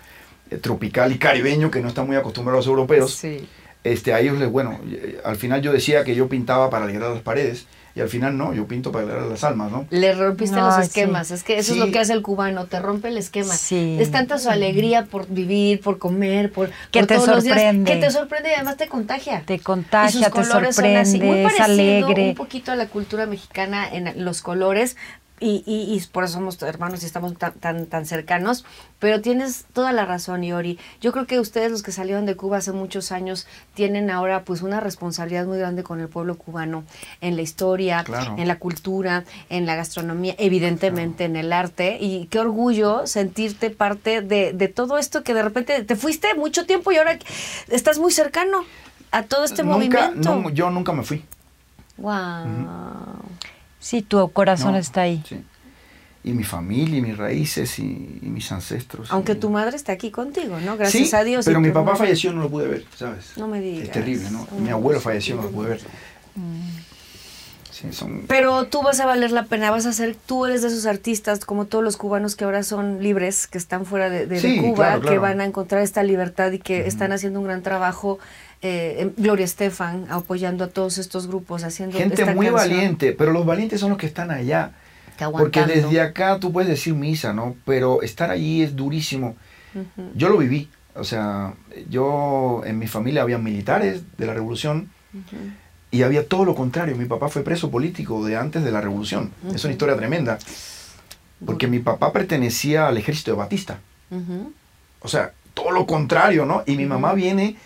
[0.50, 3.14] eh, tropical y caribeño que no están muy acostumbrados los europeos.
[3.14, 3.46] Sí.
[3.84, 7.10] Este, a ellos les, bueno, eh, al final yo decía que yo pintaba para alegrar
[7.12, 9.86] las paredes y al final no, yo pinto para alegrar las almas, ¿no?
[9.90, 11.28] Le rompiste los esquemas.
[11.28, 11.34] sí.
[11.34, 11.80] Es que eso Sí.
[11.80, 13.54] es lo que hace el cubano, te rompe el esquema.
[13.54, 13.96] Sí.
[13.98, 17.56] Es tanta su alegría por vivir, por comer, por, Que por te todos los días,
[17.56, 17.92] sorprende.
[17.92, 19.42] que te sorprende y además te contagia.
[19.46, 21.64] Te Y sus contagia, te colores son así, muy sorprende, es parecido
[22.06, 22.28] alegre.
[22.28, 24.96] un poquito a la cultura mexicana en los colores,
[25.40, 28.64] y, y, y por eso somos hermanos y estamos tan, tan, tan cercanos.
[28.98, 30.78] Pero tienes toda la razón, Iori.
[31.00, 34.62] Yo creo que ustedes, los que salieron de Cuba hace muchos años, tienen ahora pues
[34.62, 36.84] una responsabilidad muy grande con el pueblo cubano,
[37.20, 38.34] en la historia, Claro.
[38.38, 41.98] en la cultura, en la gastronomía, evidentemente en el arte.
[42.00, 46.66] Y qué orgullo sentirte parte de, de todo esto que de repente te fuiste mucho
[46.66, 47.18] tiempo y ahora
[47.68, 48.64] estás muy cercano
[49.10, 49.76] a todo este nunca,
[50.10, 50.34] movimiento.
[50.34, 51.24] no, yo nunca me fui.
[51.98, 52.12] Wow.
[53.88, 55.22] Sí, tu corazón No, está ahí.
[55.26, 55.42] sí.
[56.24, 59.10] Y mi familia, y mis raíces, y, y mis ancestros.
[59.10, 60.76] Aunque y- tu madre está aquí contigo, ¿no?
[60.76, 61.46] Gracias Sí, a Dios.
[61.46, 63.32] pero mi papá falleció, no lo pude ver, ¿sabes?
[63.38, 63.84] No me digas.
[63.84, 64.46] Es terrible, ¿no?
[64.50, 64.62] Mm.
[64.64, 65.80] Mi abuelo falleció, no lo pude ver.
[67.70, 68.24] Sí, son...
[68.26, 71.44] Pero tú vas a valer la pena, vas a ser, tú eres de esos artistas,
[71.44, 74.58] como todos los cubanos que ahora son libres, que están fuera de, de- de Sí,
[74.60, 78.18] Cuba, claro, que van a encontrar esta libertad y que están haciendo un gran trabajo.
[78.60, 82.70] Eh, em, Gloria Estefan apoyando a todos estos grupos, haciendo Gente esta muy canción.
[82.70, 84.72] valiente, pero los valientes son los que están allá.
[85.16, 87.56] Que Porque desde acá tú puedes decir misa, ¿no?
[87.64, 89.36] Pero estar allí es durísimo.
[90.14, 90.68] Yo lo viví.
[90.94, 91.54] O sea,
[91.88, 94.90] yo en mi familia había militares de la revolución
[95.90, 96.96] y había todo lo contrario.
[96.96, 99.32] Mi papá fue preso político de antes de la revolución.
[99.54, 100.38] Es una historia tremenda.
[101.44, 103.78] Porque mi papá pertenecía al ejército de Batista.
[105.00, 106.62] O sea, todo lo contrario, ¿no?
[106.66, 107.56] Y mi mamá viene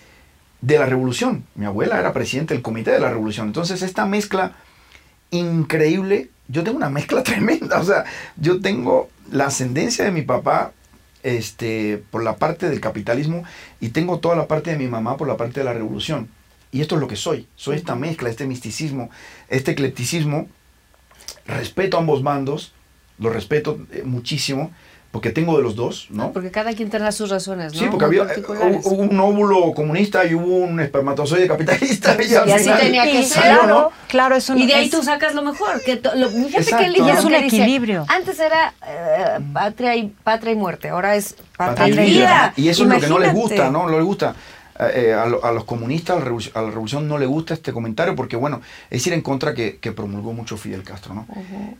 [0.62, 1.44] de la revolución.
[1.54, 3.48] Mi abuela era presidente del comité de la revolución.
[3.48, 4.52] Entonces, esta mezcla
[5.30, 7.80] increíble, yo tengo una mezcla tremenda.
[7.80, 8.04] O sea,
[8.36, 10.72] yo tengo la ascendencia de mi papá
[11.22, 13.44] este, por la parte del capitalismo
[13.80, 16.28] y tengo toda la parte de mi mamá por la parte de la revolución.
[16.70, 17.48] Y esto es lo que soy.
[17.56, 19.10] Soy esta mezcla, este misticismo,
[19.48, 20.48] este eclecticismo.
[21.44, 22.72] Respeto ambos bandos,
[23.18, 24.70] lo respeto eh, muchísimo,
[25.12, 26.32] porque tengo de los dos, ¿no?
[26.32, 27.78] Porque cada quien tendrá sus razones, ¿no?
[27.78, 32.16] Sí, porque Muy había, eh, hubo un óvulo comunista y hubo un espermatozoide capitalista.
[32.22, 33.90] Y, así final tenía que ser, claro, ¿no?
[34.08, 35.82] claro, es un, y de ahí es- tú sacas lo mejor.
[35.84, 37.56] Que to- lo, fíjate lindo Y es un que dice.
[37.58, 38.06] equilibrio.
[38.08, 42.52] Antes era eh, patria, y, patria y muerte, ahora es patria, Patria y vida.
[42.56, 43.86] Y eso es lo que no les gusta, ¿no?
[43.86, 44.34] No les gusta.
[44.80, 47.26] Eh, eh, a, lo- a los comunistas, a la, revolución, a la revolución no le
[47.26, 51.14] gusta este comentario porque, bueno, es ir en contra que, que promulgó mucho Fidel Castro,
[51.14, 51.26] ¿no?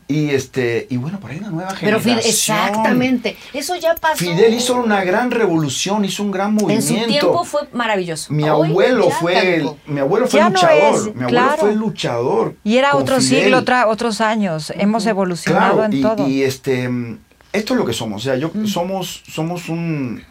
[0.07, 2.17] Y este y bueno, por ahí hay una nueva Pero generación.
[2.19, 3.35] Fidel, exactamente.
[3.53, 4.17] Eso ya pasó.
[4.17, 6.87] Fidel hizo una gran revolución, hizo un gran En movimiento.
[6.87, 8.31] su tiempo fue maravilloso.
[8.31, 11.57] Mi Hoy abuelo fue el, mi abuelo fue Ya no luchador, es, mi abuelo claro.
[11.57, 12.55] fue luchador.
[12.63, 13.43] Y era otro Fidel.
[13.43, 14.71] siglo, otra, otros años.
[14.75, 16.27] Hemos evolucionado Claro, en y, todo.
[16.27, 17.17] y, este, mm,
[17.53, 18.21] esto es lo que somos.
[18.21, 20.23] O sea, yo somos, somos un,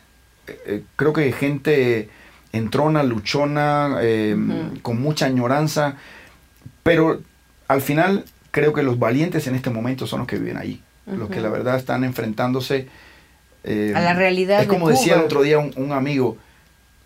[0.47, 2.09] eh, eh, creo que gente
[2.53, 4.37] entrona, luchona, eh,
[4.83, 5.95] con mucha añoranza,
[6.83, 7.21] pero
[7.69, 11.31] al final creo que los valientes en este momento son los que viven ahí, los
[11.31, 12.89] que la verdad están enfrentándose
[13.65, 16.37] eh, A la realidad Es como de decía el otro día un, un amigo,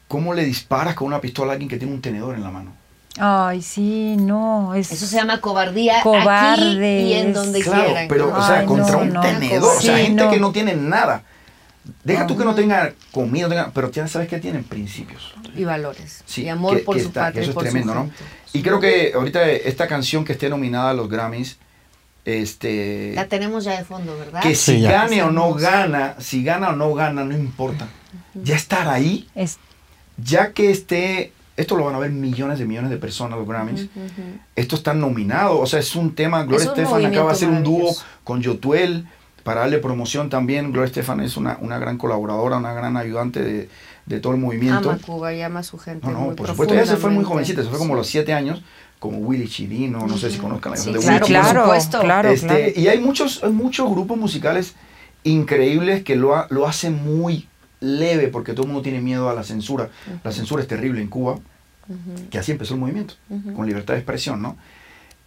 [0.08, 2.72] ¿cómo le disparas con una pistola a alguien que tiene un tenedor en la mano?
[3.18, 4.74] Ay, sí, no.
[4.74, 7.02] Es, Eso se llama cobardía aquí Cobardes.
[7.06, 8.08] y en donde Claro, quieran.
[8.08, 9.20] pero, o Ay, sea, contra no, un no.
[9.22, 10.30] tenedor, o sea, gente no.
[10.30, 11.22] que no tiene nada.
[12.06, 15.34] Deja tú que no tenga comida, no tenga- pero ya sabes que tienen principios.
[15.56, 16.22] Y valores.
[16.24, 18.04] Sí, y amor que- por que su está- patria eso es por tremendo, su ¿no?
[18.06, 18.24] gente.
[18.52, 21.58] Y creo que ahorita esta canción que esté nominada a los Grammys,
[22.24, 24.40] este, La tenemos ya de fondo, ¿verdad?
[24.42, 27.88] que si Sí, gane o no gana, si gana o no gana, no importa.
[28.34, 29.58] Ya estar ahí, es-
[30.16, 33.86] ya que esté, esto lo van a ver millones de millones de personas los Grammys.
[34.56, 37.48] Esto está nominado, o sea, es un tema, Gloria Es un Estefan acaba de hacer
[37.48, 39.06] un dúo con Yotuel
[39.46, 40.72] para darle promoción también.
[40.72, 43.68] Gloria Estefan es una, una gran colaboradora, una gran ayudante de,
[44.04, 44.90] de todo el movimiento.
[44.90, 46.06] Ama Cuba y ama a su gente.
[46.06, 48.06] No, no, muy por supuesto, ella se fue muy jovencita, se fue como a los
[48.08, 48.62] siete años,
[48.98, 51.42] como Willy Chirino, no sé si conozcan la Sí, canción de claro, Willy Chirino.
[51.42, 52.00] claro, supuesto.
[52.00, 52.72] claro, Este, claro.
[52.76, 54.74] Y hay muchos, hay muchos grupos musicales
[55.24, 57.48] increíbles que lo, ha- lo hacen muy
[57.80, 59.90] leve porque todo el mundo tiene miedo a la censura.
[60.24, 61.38] La censura es terrible en Cuba,
[62.30, 63.14] que así empezó el movimiento,
[63.54, 64.56] con libertad de expresión, ¿no?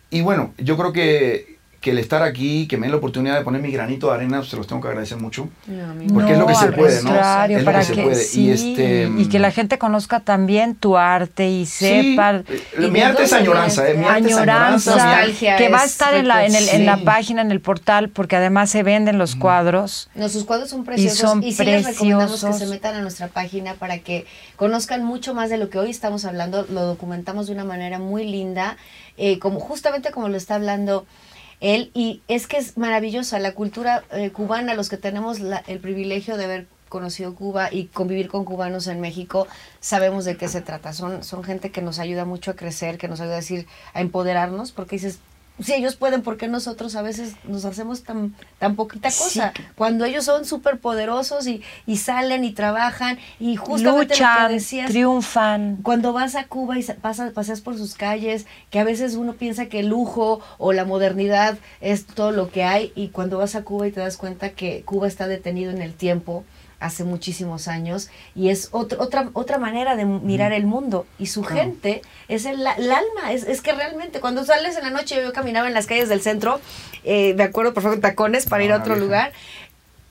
[0.10, 3.44] Y bueno, yo creo que, que el estar aquí, que me den la oportunidad de
[3.46, 5.48] poner mi granito de arena, se los tengo que agradecer mucho.
[5.68, 7.10] No, Porque no, es lo que se puede, ¿no?
[7.46, 8.28] Es lo para que se puede.
[8.34, 12.44] Y este, y que la gente conozca también tu arte y sepa.
[12.48, 15.86] eh, ¿Y mi arte es añoranza, eh, mi arte es añoranza, Nostalgia que va a
[15.86, 18.84] es estar en la, en, el- en la página, en el portal, porque además se
[18.84, 20.10] venden los cuadros.
[20.16, 23.28] No, sus cuadros son preciosos y, son sí les recomendamos que se metan a nuestra
[23.30, 24.26] página para que
[24.58, 26.66] conozcan mucho más de lo que hoy estamos hablando.
[26.70, 28.76] Lo documentamos de una manera muy linda,
[29.18, 31.06] eh, como justamente como lo está hablando
[31.62, 31.92] él.
[31.94, 36.38] Y es que es maravillosa la cultura eh, cubana, los que tenemos la- el privilegio
[36.38, 39.48] de haber conocido Cuba y convivir con cubanos en México,
[39.80, 40.92] sabemos de qué se trata.
[40.94, 44.02] Son, son gente que nos ayuda mucho a crecer, que nos ayuda a decir, a
[44.02, 45.20] empoderarnos, porque dices,
[45.62, 49.54] si ellos pueden, ¿por qué nosotros a veces nos hacemos tan, tan poquita cosa?
[49.76, 54.90] Cuando ellos son súper poderosos y, y salen y trabajan y justamente lo que decías,
[54.90, 55.78] triunfan.
[55.84, 59.34] cuando vas a Cuba y sa- pasas, paseas por sus calles, que a veces uno
[59.34, 63.56] piensa que el lujo o la modernidad es todo lo que hay, y cuando vas
[63.56, 66.44] a Cuba y te das cuenta que Cuba está detenido en el tiempo
[66.80, 71.06] hace muchísimos años y es otro- otra otra manera de mirar el mundo.
[71.18, 75.22] Y su gente es el, alma es, es que realmente cuando sales en la noche
[75.22, 76.60] yo caminaba en las calles del centro
[77.04, 79.06] eh, me acuerdo por favor tacones para ir a Ah, otro vieja.
[79.06, 79.32] lugar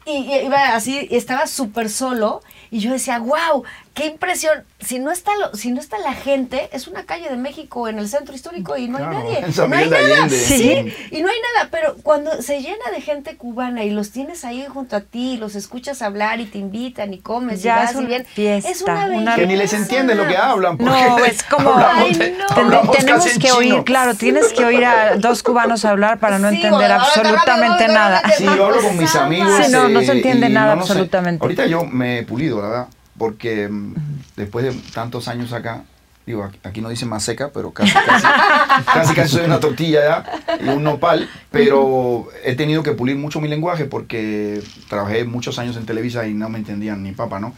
[0.07, 3.64] y, y iba así, estaba súper solo y yo decía, wow,
[3.98, 4.64] qué impresión.
[4.80, 7.98] Si no está lo, si no está la gente, es una calle de México en
[7.98, 9.38] el centro histórico y no Claro, hay nadie.
[9.40, 10.04] en San no hay nada.
[10.04, 10.38] Allende.
[10.38, 14.44] Sí, y no hay nada, pero cuando se llena de gente cubana y los tienes
[14.44, 17.90] ahí junto a ti, los escuchas hablar y te invitan y comes Ya y vas
[17.90, 20.78] es y una bien, fiesta, es una una- Que ni les entiende lo que hablan.
[20.88, 22.46] No, porque es como Ay, de- no.
[22.90, 23.84] Tenemos casi en que oír, chino.
[23.84, 28.22] claro, tienes que oír a dos cubanos hablar para no Sí, entender bueno, absolutamente nada.
[28.37, 29.52] Sí, yo hablo con mis amigos.
[29.66, 30.92] Sí, no, no se eh, entiende nada no, no sé.
[30.92, 31.42] absolutamente.
[31.44, 33.94] Ahorita yo me he pulido, la verdad, porque mm,
[34.37, 35.83] después de tantos años acá,
[36.26, 38.26] digo, aquí- aquí no dice más seca, pero casi, casi,
[38.94, 43.40] casi, casi soy una tortilla ya y un nopal, pero he tenido que pulir mucho
[43.40, 47.54] mi lenguaje porque trabajé muchos años en Televisa y no me entendían ni papa, ¿no?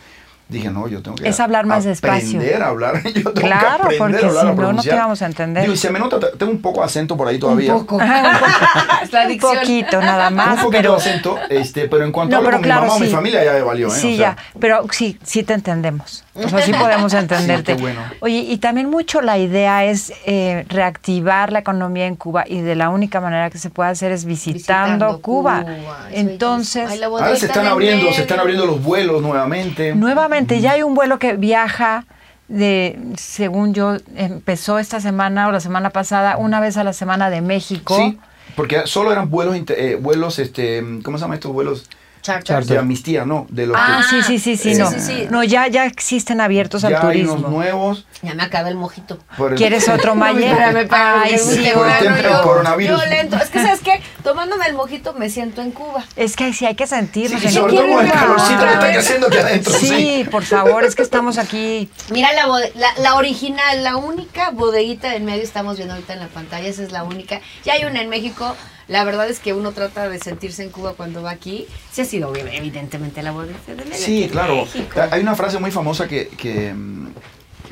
[0.51, 2.39] Dije, no, yo tengo que Es hablar más despacio.
[2.41, 3.03] aprender a hablar.
[3.15, 5.27] Yo tengo Claro, que aprender porque a hablar, si a no, no te íbamos a
[5.27, 5.63] entender.
[5.63, 7.75] Digo, y se me nota, tengo un poco de acento por ahí todavía.
[7.77, 7.97] Un poco.
[7.97, 12.49] Un poquito nada un más, poquito pero de acento, este, pero en cuanto No, hablo
[12.49, 13.13] pero con claro, mi mamá o mi sí.
[13.13, 13.91] familia ya me valió, ¿eh?
[13.91, 16.25] Sí, O sea, ya, pero sí, sí te entendemos.
[16.35, 17.75] O sea, sí podemos entenderte.
[17.77, 18.01] qué bueno.
[18.21, 22.77] Oye, y también mucho la idea es eh, reactivar la economía en Cuba y de
[22.77, 25.65] la única manera que se puede hacer es visitando, Cuba.
[26.11, 26.89] es Entonces.
[26.89, 28.15] Ay, Ahora se están abriendo, medio.
[28.15, 29.95] se están abriendo los vuelos nuevamente.
[29.95, 32.05] nuevamente ya hay un vuelo que viaja
[32.49, 37.31] de, según yo, empezó esta semana o la semana pasada, una vez a la semana
[37.31, 37.97] de México.
[37.97, 38.19] Sí,
[38.57, 41.89] porque solo eran vuelos, eh, vuelos, este, ¿cómo se llaman estos vuelos?
[42.23, 42.65] Charter.
[42.65, 43.47] De amnistía, ¿no?
[43.49, 44.91] De los Ah, que sí, sí, sí, sí, Eh, no.
[44.91, 45.27] sí, sí.
[45.31, 47.35] No, ya, ya existen abiertos al ya hay turismo.
[47.35, 48.07] unos nuevos.
[48.23, 49.19] Ya me acabé el mojito.
[49.39, 51.67] el- ¿Quieres otro espérame, Ay, sí.
[51.75, 53.01] bueno, del yo- coronavirus.
[53.01, 53.37] Yo lento.
[53.37, 54.03] Es que, ¿sabes qué?
[54.23, 56.05] Tomándome el mojito me siento en Cuba.
[56.17, 57.41] Es que sí hay que sentirnos.
[57.41, 59.73] Sí, en sobre todo con el calorcito que está haciendo adentro.
[59.73, 60.27] Sí, Sí.
[60.31, 61.91] por favor, es que estamos aquí.
[62.11, 66.21] Mira la, bode- la, la original, la única bodeguita en medio estamos viendo ahorita en
[66.21, 67.41] la pantalla, esa es la única.
[67.65, 68.55] Ya hay una en México,
[68.91, 71.67] la verdad es que uno trata de sentirse en Cuba cuando va aquí.
[71.93, 74.57] Sí ha sido evidentemente la bodeguita de aquí Sí, en claro.
[74.65, 75.01] México.
[75.11, 77.07] Hay una frase muy famosa que, que, mm,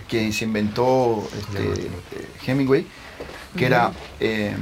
[0.08, 1.88] que se inventó este,
[2.46, 2.86] Hemingway,
[3.56, 4.54] que era eh,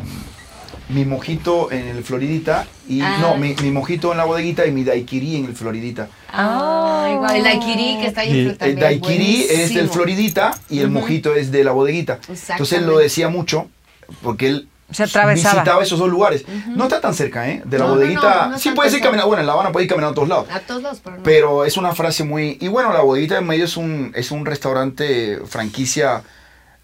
[0.88, 3.19] mi mojito en el Floridita y Ah.
[3.21, 6.09] no, mi, mi mojito en la bodeguita y mi daiquiri en el Floridita.
[6.33, 8.38] Ah, igual, el daiquiri que está ahí Sí.
[8.40, 9.88] enfrente El también, daiquiri es del.
[9.90, 12.19] Floridita y el mojito es de la bodeguita.
[12.29, 13.69] Entonces él lo decía mucho
[14.23, 15.55] porque él Se atravesaba.
[15.55, 16.44] visitaba esos dos lugares.
[16.68, 17.61] No está tan cerca, ¿eh?
[17.64, 18.46] De la No, bodeguita.
[18.46, 19.27] no, no sí puedes ir caminando.
[19.27, 20.46] Bueno, en La Habana puedes ir caminando a todos lados.
[20.51, 21.22] A todos lados, pero no.
[21.25, 22.57] Pero es una frase muy...
[22.61, 26.22] Y bueno, la bodeguita en medio es un, es un restaurante franquicia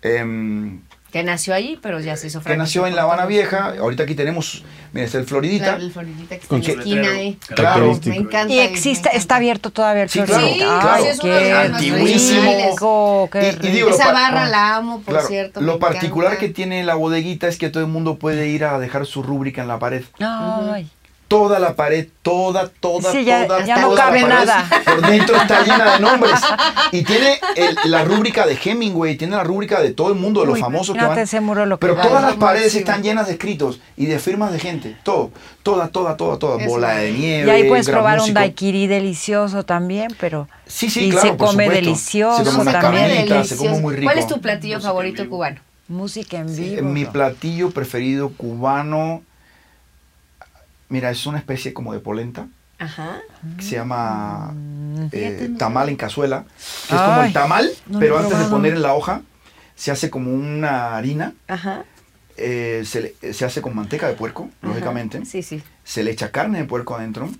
[0.02, 0.80] em,
[1.12, 3.74] que nació allí, pero ya se hizo que nació en La Habana Vieja.
[3.78, 5.64] Ahorita aquí tenemos, mira, está el Floridita.
[5.66, 7.38] Claro, el Floridita que está en la esquina ahí.
[7.54, 8.00] Claro.
[8.06, 8.52] Me encanta.
[8.52, 9.18] Y me existe, encanta.
[9.18, 10.80] está abierto todavía el Sí, Florida.
[10.80, 11.40] claro, Sí, claro.
[11.44, 13.28] los qué Antiguísimo.
[13.30, 15.60] qué Y- y digo, Esa barra la amo, por Claro, cierto.
[15.60, 16.46] lo me particular encanta.
[16.46, 19.60] que tiene la bodeguita es que todo el mundo puede ir a dejar su rúbrica
[19.60, 20.04] en la pared.
[20.18, 20.88] Ay.
[21.32, 24.68] Toda la pared, toda, toda, Sí, ya- toda, ya no toda la cabe pared nada.
[24.84, 26.40] Por dentro está llena de nombres.
[26.92, 30.46] Y tiene el- la rúbrica de Hemingway, tiene la rúbrica de todo el mundo, de
[30.48, 31.18] los Uy, famosos que van.
[31.18, 32.80] ese muro lo que Pero todas las paredes máximo.
[32.80, 34.96] están llenas de escritos y de firmas de gente.
[35.02, 35.30] Todo,
[35.62, 36.60] toda, toda, toda, toda.
[36.62, 37.46] Es Bola de nieve.
[37.46, 38.38] Y ahí puedes probar un músico.
[38.38, 41.72] daiquiri delicioso también, pero Sí, sí, y claro, se por come supuesto.
[41.84, 43.44] delicioso Se come una también.
[43.46, 44.04] se come muy rico.
[44.06, 45.60] ¿Cuál es tu platillo favorito cubano?
[45.88, 46.82] música en vivo.
[46.88, 49.22] Mi platillo preferido cubano,
[50.92, 52.46] mira, es una especie como de polenta.
[52.78, 53.20] Ajá.
[53.58, 56.44] que se llama eh, Fíjate, no tamal en cazuela,
[56.88, 59.22] que es como el tamal, no pero antes de poner en la hoja,
[59.76, 61.84] se hace como una harina, Ajá.
[62.36, 65.62] eh, se, le- se hace con manteca de puerco, lógicamente, Sí, sí.
[65.84, 67.30] se le echa carne de puerco adentro,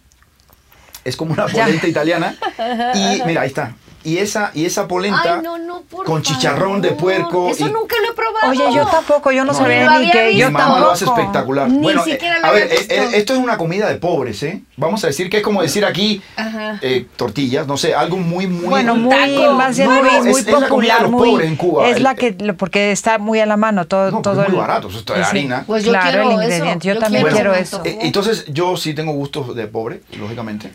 [1.04, 1.64] es como una Ya.
[1.64, 2.36] polenta italiana,
[2.94, 6.80] y mira, ahí está, y esa, y esa polenta Ay, no, no, por con chicharrón
[6.80, 8.50] de puerco Eso y- nunca lo he probado.
[8.50, 10.18] Oye, yo tampoco, yo no, No, sabía ni visto.
[10.30, 11.20] yo mi mamá lo hace tampoco.
[11.20, 11.68] espectacular.
[11.70, 12.94] Ni bueno, siquiera eh, lo a ver, había eh, visto.
[12.94, 14.62] eh, esto es una comida de pobres, ¿eh?
[14.76, 16.78] Vamos a decir que es como decir aquí Ajá.
[16.82, 18.64] eh, tortillas, no sé, algo muy, muy...
[18.68, 19.52] Bueno, muy, taco.
[19.54, 21.48] más bien No, muy, no, muy es- es la comida de popular, los muy, pobres
[21.48, 21.88] en Cuba.
[21.88, 24.56] es la que, lo- porque está muy a la mano todo, No, todo es muy
[24.56, 25.64] el- barato, eso es harina.
[25.66, 26.42] Pues yo claro, quiero el eso.
[26.42, 27.82] ingrediente, yo Yo también quiero quiero eso.
[27.84, 30.72] entonces yo sí tengo gustos de pobre, lógicamente.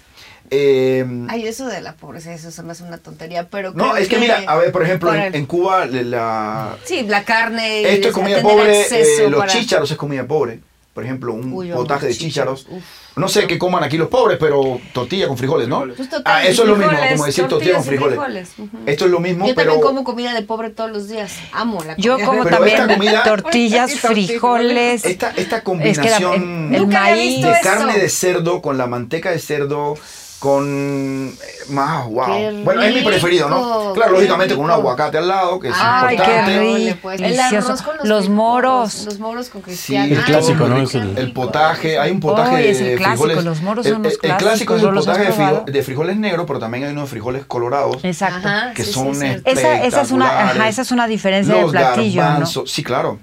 [0.50, 4.08] Eh, Ay, eso de la pobreza, eso se me hace una tontería, pero no, es
[4.08, 7.82] que, mira, a ver, por ejemplo, en, el- en Cuba la, Sí, la carne...
[7.94, 10.60] esto es o sea, comida pobre, eh, los para- chícharos es comida pobre.
[10.94, 12.80] Por ejemplo, un Uy, yo amo potaje de chícharos, chícharos.
[12.80, 13.18] uf.
[13.18, 15.82] No sé qué coman aquí los pobres, pero tortilla con frijoles, ¿no?
[15.96, 18.50] Pues Ah, eso es lo mismo, frijoles, como decir tortilla con frijoles.
[18.88, 21.34] Esto es lo mismo, Yo pero también como comida de pobre todos los días.
[21.52, 25.06] Amo la Yo comida como de Pero también esta comida- tortillas, frijoles.
[25.06, 27.44] esta, esta Es que la- combinación el, el maíz.
[27.46, 29.96] de carne de cerdo con la manteca de cerdo
[30.40, 31.36] con eh,
[31.70, 32.26] más wow.
[32.28, 33.94] Qué bueno, es mi preferido, ¿no?
[33.94, 36.60] Claro, qué lógicamente con un aguacate al lado, que es Ay, qué importante.
[36.60, 36.74] rico.
[36.76, 37.16] Ole, pues.
[37.22, 37.68] El Delicioso.
[37.68, 39.06] arroz con los, Los frijoles, moros.
[39.06, 40.16] Los moros con Sí, cristiano.
[40.16, 40.78] el clásico, qué ¿no?
[40.78, 43.46] Es el- El potaje, hay un potaje Ay, es el de clásico, frijoles.
[43.46, 45.34] los moros el, son los el- el clásico es el ¿no los has potaje de,
[45.36, 45.72] frijo- probado?
[45.72, 48.48] de frijoles negros, pero también hay unos de frijoles colorados Exacto.
[48.48, 49.42] Ajá, que sí, son sí, sí.
[49.44, 52.28] Esa, esa es una, ajá, esa es una diferencia los de platillo, ¿no?
[52.30, 53.18] garbanzos, sí, claro.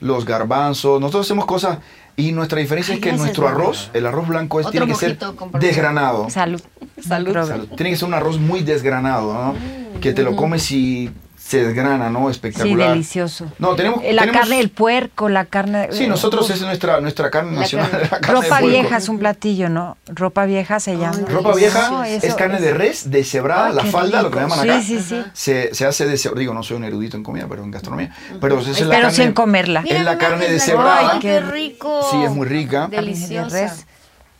[0.00, 1.78] Los garbanzos, nosotros hacemos cosas
[2.18, 4.92] y nuestra diferencia Ay, es que gracias, nuestro arroz, el arroz blanco es, Otro tiene
[4.92, 5.18] que ser
[5.60, 6.28] desgranado.
[6.28, 6.60] Salud.
[7.00, 7.32] Salud.
[7.32, 7.68] Salud.
[7.76, 9.52] Tiene que ser un arroz muy desgranado, ¿no?
[9.52, 11.10] Mm, Que te lo comes y
[11.48, 12.26] se desgrana, ¿no?
[12.26, 12.90] Sí, Espectacular.
[12.90, 13.50] delicioso.
[13.58, 15.88] No, tenemos, Eh, La tenemos- carne del puerco, la carne...
[15.92, 16.54] Sí, nosotros Uf.
[16.56, 17.90] es nuestra, nuestra carne La nacional.
[17.90, 18.08] carne.
[18.10, 18.66] la carne de Ropa puerco.
[18.68, 19.96] vieja es un platillo, ¿no?
[20.08, 21.18] Ropa vieja se llama.
[21.26, 24.60] Ropa vieja No, es eso carne de res deshebrada, Ay, la falda, lo que llaman
[24.60, 24.82] acá.
[24.82, 25.22] Sí, sí, sí.
[25.32, 28.14] Se, se hace de digo, no soy un erudito en comida, pero en gastronomía.
[28.42, 29.82] Pero es la Pero carne, sin comerla.
[29.86, 31.12] Es la carne deshebrada.
[31.14, 32.06] Ay, qué rico.
[32.10, 32.88] Sí, es muy rica.
[32.90, 33.56] Deliciosa.
[33.56, 33.86] de res.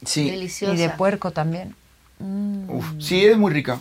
[0.05, 0.75] Sí, Deliciosa.
[0.75, 1.75] Y de puerco también.
[2.69, 3.81] uf, sí, es muy rica.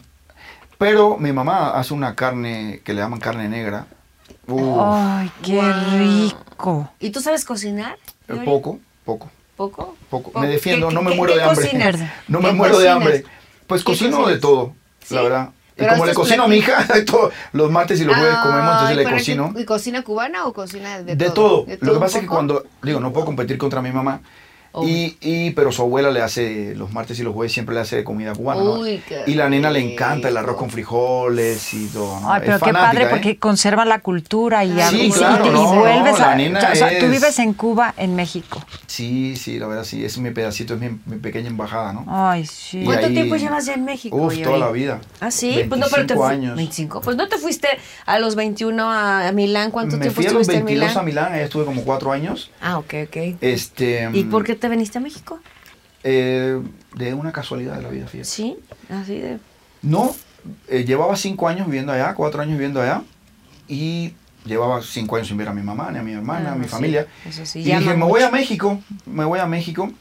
[0.77, 3.87] Pero mi mamá hace una carne que le llaman carne negra.
[4.47, 5.97] Uf, Ay, qué Wow.
[5.97, 6.89] rico.
[6.99, 7.97] ¿Y tú sabes cocinar?
[8.27, 8.45] eh, Yuri?
[8.45, 9.95] poco, poco, ¿Poco?
[10.09, 10.31] poco.
[10.31, 11.65] Po- Me defiendo, ¿Qué- no me muero de hambre.
[11.65, 11.95] cocinas?
[12.27, 13.23] No me ¿Qué muero de hambre.
[13.65, 14.35] Pues ¿Qué cocino cocinas?
[14.35, 15.15] de todo, ¿Sí?
[15.15, 15.49] la verdad.
[15.49, 18.71] Y Pero como le cocino a mi hija, todo, los martes y los jueves comemos,
[18.73, 19.53] entonces le cocino.
[19.57, 21.65] ¿Y cocina cubana o cocina de, De todo.
[21.65, 24.21] ¿De Lo que pasa es que cuando, digo, no puedo competir contra mi mamá.
[24.79, 24.87] Oh.
[24.87, 28.03] Y, y, pero su abuela le hace, los martes y los jueves siempre le hace
[28.03, 28.63] comida cubana.
[28.63, 28.73] ¿no?
[28.73, 32.19] Uy, qué Y la nena le encanta el arroz con frijoles y todo.
[32.19, 32.31] ¿no?
[32.31, 33.07] Ay, Es pero qué fanática, padre ¿eh?
[33.09, 36.35] porque conservan la cultura y, Sí, y- y- claro, y no, no, vuelves a...
[36.35, 38.61] nena o sea, tú es- vives en Cuba, en México.
[38.85, 42.05] Sí, sí, la verdad sí, es mi pedacito, es mi, mi pequeña embajada, ¿no?
[42.07, 42.81] Ay, sí.
[42.81, 44.15] Y ¿Cuánto ahí- tiempo llevas ya en México?
[44.15, 44.43] Uf, Yuri?
[44.43, 45.01] toda la vida.
[45.19, 45.65] Ah, sí.
[45.67, 46.55] Pues no, pero te 25 años.
[46.55, 47.01] 25.
[47.01, 47.67] Pues no te fuiste
[48.05, 49.71] a los 21 a, a Milán.
[49.71, 50.97] ¿Cuánto Me tiempo fui a los estuviste en 22 Milán?
[51.01, 52.51] a Milán, ahí estuve como cuatro años.
[52.61, 53.17] Ah, ok, ok.
[53.41, 55.39] Este, ¿Y por qué te viniste a México?
[56.03, 56.62] eh,
[56.95, 58.30] de una casualidad de la vida, fíjate.
[58.30, 58.58] Sí,
[58.89, 59.39] así de...
[59.82, 60.15] No,
[60.69, 63.01] eh, llevaba cinco años viviendo allá, cuatro años viviendo allá,
[63.67, 64.13] y
[64.45, 66.65] llevaba cinco años sin ver a mi mamá, ni a mi hermana, Ah, a mi
[66.65, 67.08] sí, familia.
[67.30, 69.91] eso sí, y dije, me voy a México, me voy a México.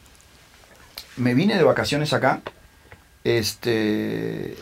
[1.16, 2.42] Me vine de vacaciones acá,
[3.24, 4.54] este,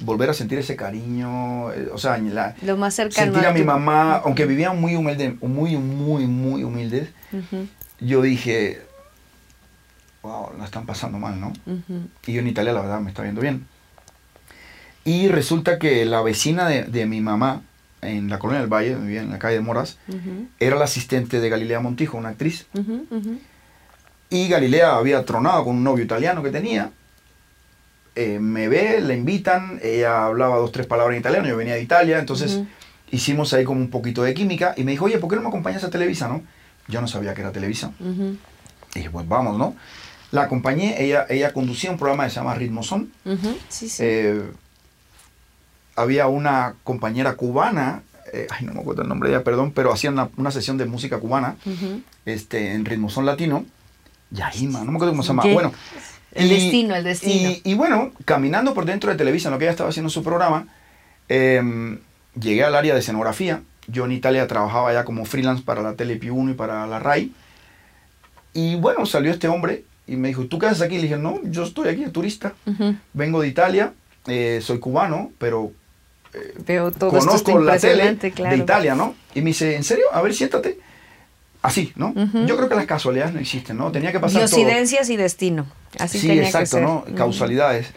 [0.00, 3.60] volver a sentir ese cariño, eh, o sea, la, Lo más cercano sentir a mi
[3.60, 7.08] tu- mamá, aunque vivían muy humilde, muy, muy, muy humildes,
[8.00, 8.82] yo dije,
[10.22, 11.52] wow, la están pasando mal, ¿no?
[12.26, 13.66] Y yo en Italia, la verdad, me está viendo bien.
[15.04, 17.62] Y resulta que la vecina de, de mi mamá,
[18.02, 19.98] en la colonia del Valle, vivía en la calle de Moras,
[20.58, 22.66] era la asistente de Galilea Montijo, una actriz.
[23.10, 23.38] ujú.
[24.32, 26.92] Y Galilea había tronado con un novio italiano que tenía.
[28.14, 31.82] Eh, me ve, le invitan, ella hablaba dos, tres palabras en italiano, yo venía de
[31.82, 32.60] Italia, entonces
[33.10, 35.48] hicimos ahí como un poquito de química y me dijo, oye, ¿por qué no me
[35.48, 36.42] acompañas a Televisa, no?
[36.86, 37.92] Yo no sabía que era Televisa.
[38.94, 39.74] Y dije, pues vamos, ¿no?
[40.30, 43.12] La acompañé, ella, ella conducía un programa que se llama Ritmo Son.
[43.24, 43.56] ujú.
[43.68, 44.02] Sí, sí.
[44.04, 44.42] Eh,
[45.96, 49.92] había una compañera cubana, eh, ay, no me acuerdo el nombre de ella, perdón, pero
[49.92, 51.56] hacía una, una sesión de música cubana
[52.24, 53.64] este, en ritmo son latino.
[54.30, 55.42] Yaima, no me acuerdo cómo se llama.
[55.42, 55.52] ¿Qué?
[55.52, 55.72] Bueno,
[56.32, 57.50] El destino, el destino.
[57.50, 60.22] Y, y bueno, caminando por dentro de Televisa, en lo que ella estaba haciendo su
[60.22, 60.68] programa,
[61.28, 61.98] eh,
[62.40, 63.62] llegué al área de escenografía.
[63.88, 67.00] Yo en Italia trabajaba ya como freelance para la Tele Più 1 y para la
[67.00, 67.32] RAI.
[68.54, 70.96] Y bueno, salió este hombre y me dijo, ¿tú qué haces aquí?
[70.96, 72.52] Le dije, no, yo estoy aquí de turista.
[73.12, 73.92] Vengo de Italia,
[74.26, 75.72] eh, soy cubano, pero
[76.66, 78.56] Veo todo esto conozco la tele claro.
[78.56, 79.14] de Italia, ¿no?
[79.34, 80.04] Y me dice, ¿en serio?
[80.12, 80.78] A ver, siéntate.
[81.62, 82.12] Así, ¿no?
[82.46, 83.92] Yo creo que las casualidades no existen, ¿no?
[83.92, 84.56] Tenía que pasar todo.
[84.56, 85.66] Diosidencias y destino.
[85.98, 86.82] Así sí, tenía exacto, que ser.
[86.82, 87.04] ¿no?
[87.14, 87.92] Causalidades.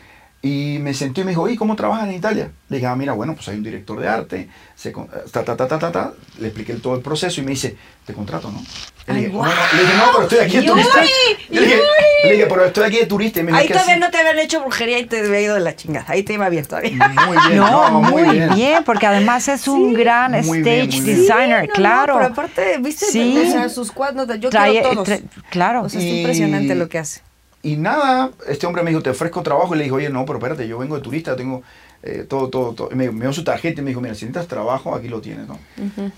[0.46, 2.52] Y me sentí y me dijo, ¿y cómo trabajas en Italia?
[2.68, 5.56] Le dije, ah, mira, bueno, pues hay un director de arte, se, con- ta, ta,
[5.56, 6.14] ta, ta, ta, ta.
[6.38, 8.60] Le expliqué todo el proceso y me dice, te contrato, ¿no?
[9.08, 9.46] Le Ay, dije, guau.
[9.50, 9.62] no, no.
[9.78, 10.82] Le dije, no, pero estoy aquí de ¡Yuri!
[10.84, 11.02] turista.
[11.50, 11.80] Le dije,
[12.26, 13.40] le dije, pero estoy aquí de turista.
[13.40, 14.02] Y me Ahí "¿Qué todavía así?".
[14.02, 16.06] no te habían hecho brujería y te había ido de la chingada.
[16.10, 16.92] Ahí te iba bien todavía.
[17.26, 18.84] Muy bien, No, muy bien.
[18.86, 21.06] porque además es un gran Muy stage bien, bien.
[21.06, 22.14] designer, Sí, no, claro.
[22.16, 23.42] no, pero aparte, viste, Sí.
[23.48, 25.08] o sea, sus cuadros, yo Trae- quiero todos.
[25.08, 25.84] tra- claro.
[25.84, 27.22] O sea, es Y- impresionante lo que hace.
[27.64, 29.74] Y nada, este hombre me dijo, te ofrezco trabajo.
[29.74, 31.64] Y le dijo, oye, no, pero espérate, yo vengo de turista, tengo
[32.04, 32.90] eh, todo, todo, todo.
[32.92, 35.22] Y me, me dio su tarjeta y me dijo, mira, si necesitas trabajo, aquí lo
[35.22, 35.58] tienes, ¿no?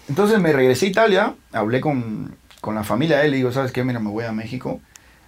[0.09, 3.71] Entonces me regresé a Italia, hablé con, con la familia de él y digo, ¿sabes
[3.71, 3.83] qué?
[3.83, 4.81] Mira, me voy a México.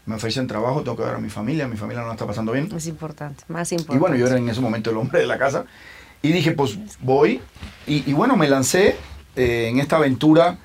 [0.07, 2.53] me ofrecen trabajo, tengo que ver a mi familia, mi familia no la está pasando
[2.53, 2.69] bien.
[2.75, 3.95] Es importante, más importante.
[3.97, 5.65] Y bueno, yo era en ese momento el hombre de la casa.
[6.23, 7.41] Y dije, pues voy.
[7.85, 8.95] Y, y bueno, me lancé
[9.35, 10.57] eh, en esta aventura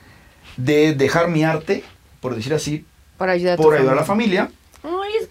[0.57, 1.85] de dejar mi arte,
[2.21, 2.87] por decir así,
[3.19, 4.51] por ayudar a, por ayudar a la familia.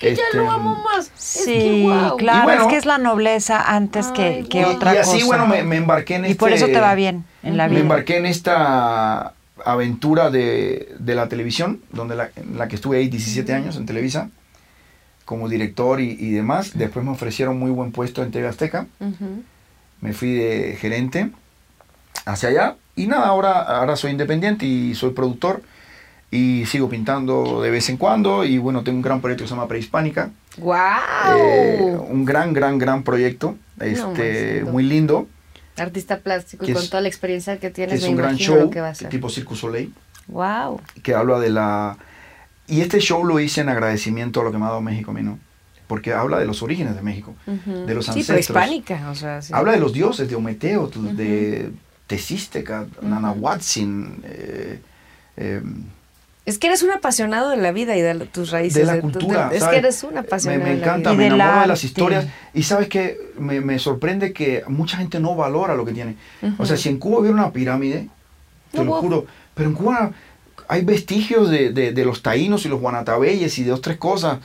[0.02, 1.06] Que ya Este, lo amo más.
[1.08, 1.12] Es
[1.46, 4.96] Sí, que, claro, bueno- es que es la nobleza antes Ay, que, que Y- otra
[4.96, 5.26] y así, cosa.
[5.28, 7.76] bueno, me, me embarqué en y por este- eso te va bien en la Me
[7.76, 7.82] vida.
[7.82, 9.34] embarqué en esta
[9.64, 13.86] aventura de, de la televisión, donde la, en la que estuve ahí 17 años en
[13.86, 14.30] Televisa,
[15.24, 16.72] como director y, y demás.
[16.74, 18.88] Después me ofrecieron muy buen puesto en TV Azteca.
[20.02, 21.30] Me fui de gerente
[22.26, 22.76] hacia allá.
[22.96, 25.62] Y nada, ahora, ahora soy independiente y soy productor.
[26.32, 28.46] Y sigo pintando de vez en cuando.
[28.46, 30.32] Y bueno, tengo un gran proyecto que se llama Prehispánica.
[30.58, 31.38] ¡Guau!
[31.38, 33.58] Eh, un gran, gran, gran proyecto.
[33.80, 35.28] Este, muy lindo.
[35.78, 38.16] Artista plástico y que con es- toda la experiencia que Que tienes, es me un
[38.16, 39.10] gran show, que va a ser.
[39.10, 39.94] tipo Circus Soleil.
[40.28, 40.80] ¡Wow!
[41.04, 41.98] que habla de la...
[42.68, 45.14] Y este show lo hice en agradecimiento a lo que me ha dado México a
[45.14, 45.38] mí, ¿no?
[45.88, 48.28] Porque habla de los orígenes de México, de los Sí, ancestros.
[48.28, 49.52] pero hispánica, o sea, sí.
[49.54, 51.72] Habla de los dioses, de Ometeo, de
[52.08, 54.80] Tesísteca, Nanahuatzin, eh,
[55.36, 55.62] eh,
[56.46, 58.74] Es que eres un apasionado de la vida y de tus raíces.
[58.80, 59.50] de la tu- cultura.
[59.54, 59.74] es ¿sabes?
[59.74, 61.14] que eres un Me, apasionado me de la encanta, vida.
[61.26, 62.26] Y me enamoro de las historias.
[62.54, 66.16] Y sabes que me, me sorprende que mucha gente no valora lo que tiene.
[66.58, 68.10] O sea, si en Cuba hubiera una pirámide,
[68.72, 70.12] te No lo juro, pero en Cuba
[70.72, 74.40] hay vestigios de, de- de los taínos y los guanatabeyes y de dos, tres cosas.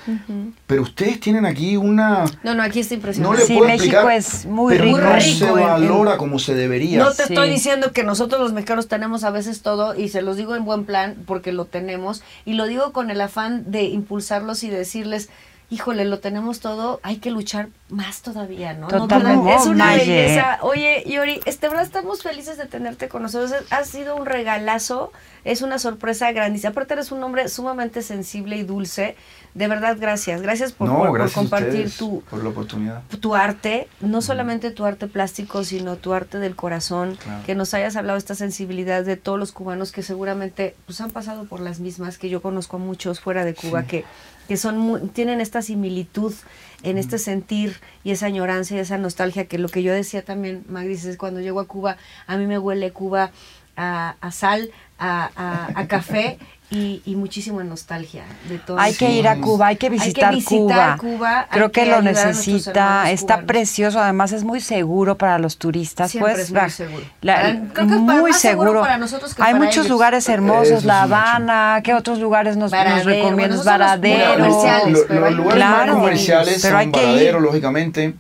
[0.66, 2.24] Pero ustedes tienen aquí una...
[2.43, 3.39] No, no, aquí está No impresionante.
[3.39, 4.99] le Sí, puedo México explicar, es muy pero rico.
[4.99, 6.99] no se en- valora como se debería.
[6.99, 7.33] No te Sí.
[7.33, 10.64] estoy diciendo que nosotros los mexicanos tenemos a veces todo y se los digo en
[10.64, 15.29] buen plan porque lo tenemos y lo digo con el afán de impulsarlos y decirles,
[15.69, 18.89] híjole, lo tenemos todo, hay que luchar más todavía, ¿no?
[18.89, 19.45] No, Totalmente.
[19.45, 19.61] ¿verdad?
[19.61, 19.99] es una Maye.
[20.07, 20.59] belleza.
[20.62, 23.53] Oye, Yori, este, verdad estamos felices de tenerte con nosotros.
[23.71, 25.12] Ha sido un regalazo,
[25.45, 26.71] es una sorpresa grandísima.
[26.71, 29.17] Aparte eres un hombre sumamente sensible y dulce.
[29.57, 30.43] De verdad, gracias.
[30.43, 33.03] Gracias por, no, por- por gracias a compartir ustedes tu, por la oportunidad.
[33.21, 37.43] tu arte, no solamente tu arte plástico, sino tu arte del corazón, Claro.
[37.47, 41.11] que nos hayas hablado de esta sensibilidad de todos los cubanos que seguramente pues han
[41.11, 44.05] pasado por las mismas, que yo conozco a muchos fuera de Cuba que,
[44.47, 46.35] que son muy- tienen esta similitud
[46.83, 50.65] en este sentir y esa añoranza y esa nostalgia que lo que yo decía también,
[50.69, 51.97] Magris, es cuando llego a Cuba,
[52.27, 53.31] a mí me huele Cuba
[53.79, 56.39] a, a sal, a, a- a café
[56.69, 58.79] y, y muchísima nostalgia de todo.
[58.81, 61.17] Hay que ir a Cuba, hay que visitar, visitar Cuba.
[61.17, 63.47] Cuba, hay Creo que, que lo necesita, está cubanos.
[63.47, 66.11] precioso, además es muy seguro para los turistas.
[66.11, 67.03] Siempre pues, es muy seguro.
[67.23, 68.81] la- Para- creo que es muy más seguro seguro.
[68.81, 69.91] para nosotros que Hay para muchos ellos.
[69.91, 71.03] lugares hermosos, La.
[71.03, 73.59] Habana, ¿qué otros lugares nos, nos bueno, recomiendas?
[73.59, 74.35] muy Varadero.
[74.35, 74.93] comerciales.
[74.93, 77.07] Lo- pero los hay lugares más comerciales Pero son hay que ir.
[77.07, 78.14] Varadero, lógicamente.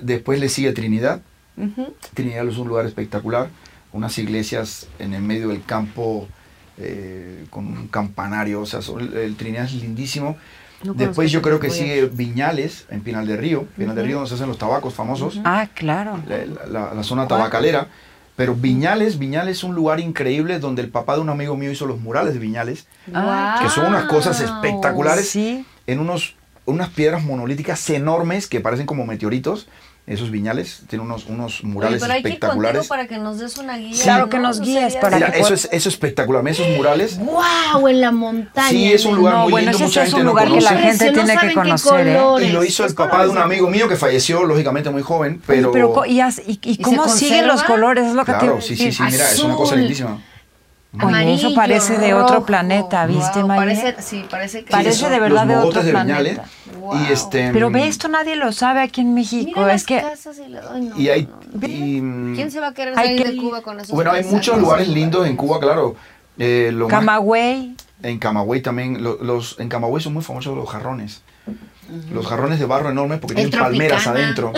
[0.00, 1.20] Después le sigue Trinidad.
[2.14, 3.48] Trinidad es un lugar espectacular.
[3.92, 6.26] Unas iglesias en el medio del campo
[6.80, 8.60] eh, con un campanario.
[8.62, 8.80] O sea,
[9.14, 10.36] el, Trinidad es lindísimo.
[10.84, 13.66] No Después yo creo que sigue Viñales, en Pinal del Río.
[13.76, 15.40] Pinal del Río donde se hacen los tabacos famosos.
[15.44, 16.20] Ah, claro.
[16.28, 17.88] la, la- la zona tabacalera.
[18.36, 21.86] Pero Viñales, Viñales es un lugar increíble donde el papá de un amigo mío hizo
[21.86, 25.66] los murales de Viñales, Ah, que son unas cosas espectaculares Sí.
[25.88, 29.66] en unos, unas piedras monolíticas enormes que parecen como meteoritos.
[30.08, 32.88] Esos Viñales tienen unos, unos Oye, murales pero hay que ir contigo espectaculares.
[32.88, 34.02] para que nos des una guía.
[34.02, 36.46] Claro que nos guíes para Mira, que eso es, eso es espectacular.
[36.48, 37.18] Esos murales.
[37.18, 37.88] ¡Wow!
[37.88, 38.70] En la montaña.
[38.70, 40.48] Sí, es un lugar No, muy bueno, lindo, ese mucha es un gente no lugar
[40.48, 42.08] que la gente tiene que conocer.
[42.08, 42.20] ¿eh?
[42.42, 45.68] Y lo hizo el papá de un amigo mío que falleció, lógicamente muy joven, Oye,
[45.72, 46.04] pero...
[46.06, 48.06] ¿y, cómo siguen los colores?
[48.06, 50.18] Es lo que te claro, a sí, sí, sí, mira, es una cosa Azul.
[51.00, 52.46] Oye, Amarillo, eso parece de otro rojo.
[52.46, 55.82] planeta, ¿viste, Wow, parece, sí, parece que Parece Sí, son de verdad los de otro
[55.82, 56.18] de planeta.
[56.18, 56.40] Viñales.
[56.80, 56.96] Wow.
[57.02, 59.60] Y este, Pero ve, esto nadie lo sabe aquí en México.
[59.60, 61.28] Mira es las que casas y la- ay, no, Y hay...
[61.62, 63.36] y, mm, ¿Quién se va a querer salir que de.
[63.36, 65.96] Cuba con esos Bueno, hay muchos lugares lindos en Cuba, claro.
[66.38, 70.68] Eh, lo más- Camagüey, en Camagüey también, lo- los, en Camagüey son muy famosos los
[70.68, 71.22] jarrones.
[72.12, 74.24] Los jarrones de barro enormes porque El tienen palmeras Tropicana.
[74.24, 74.52] adentro.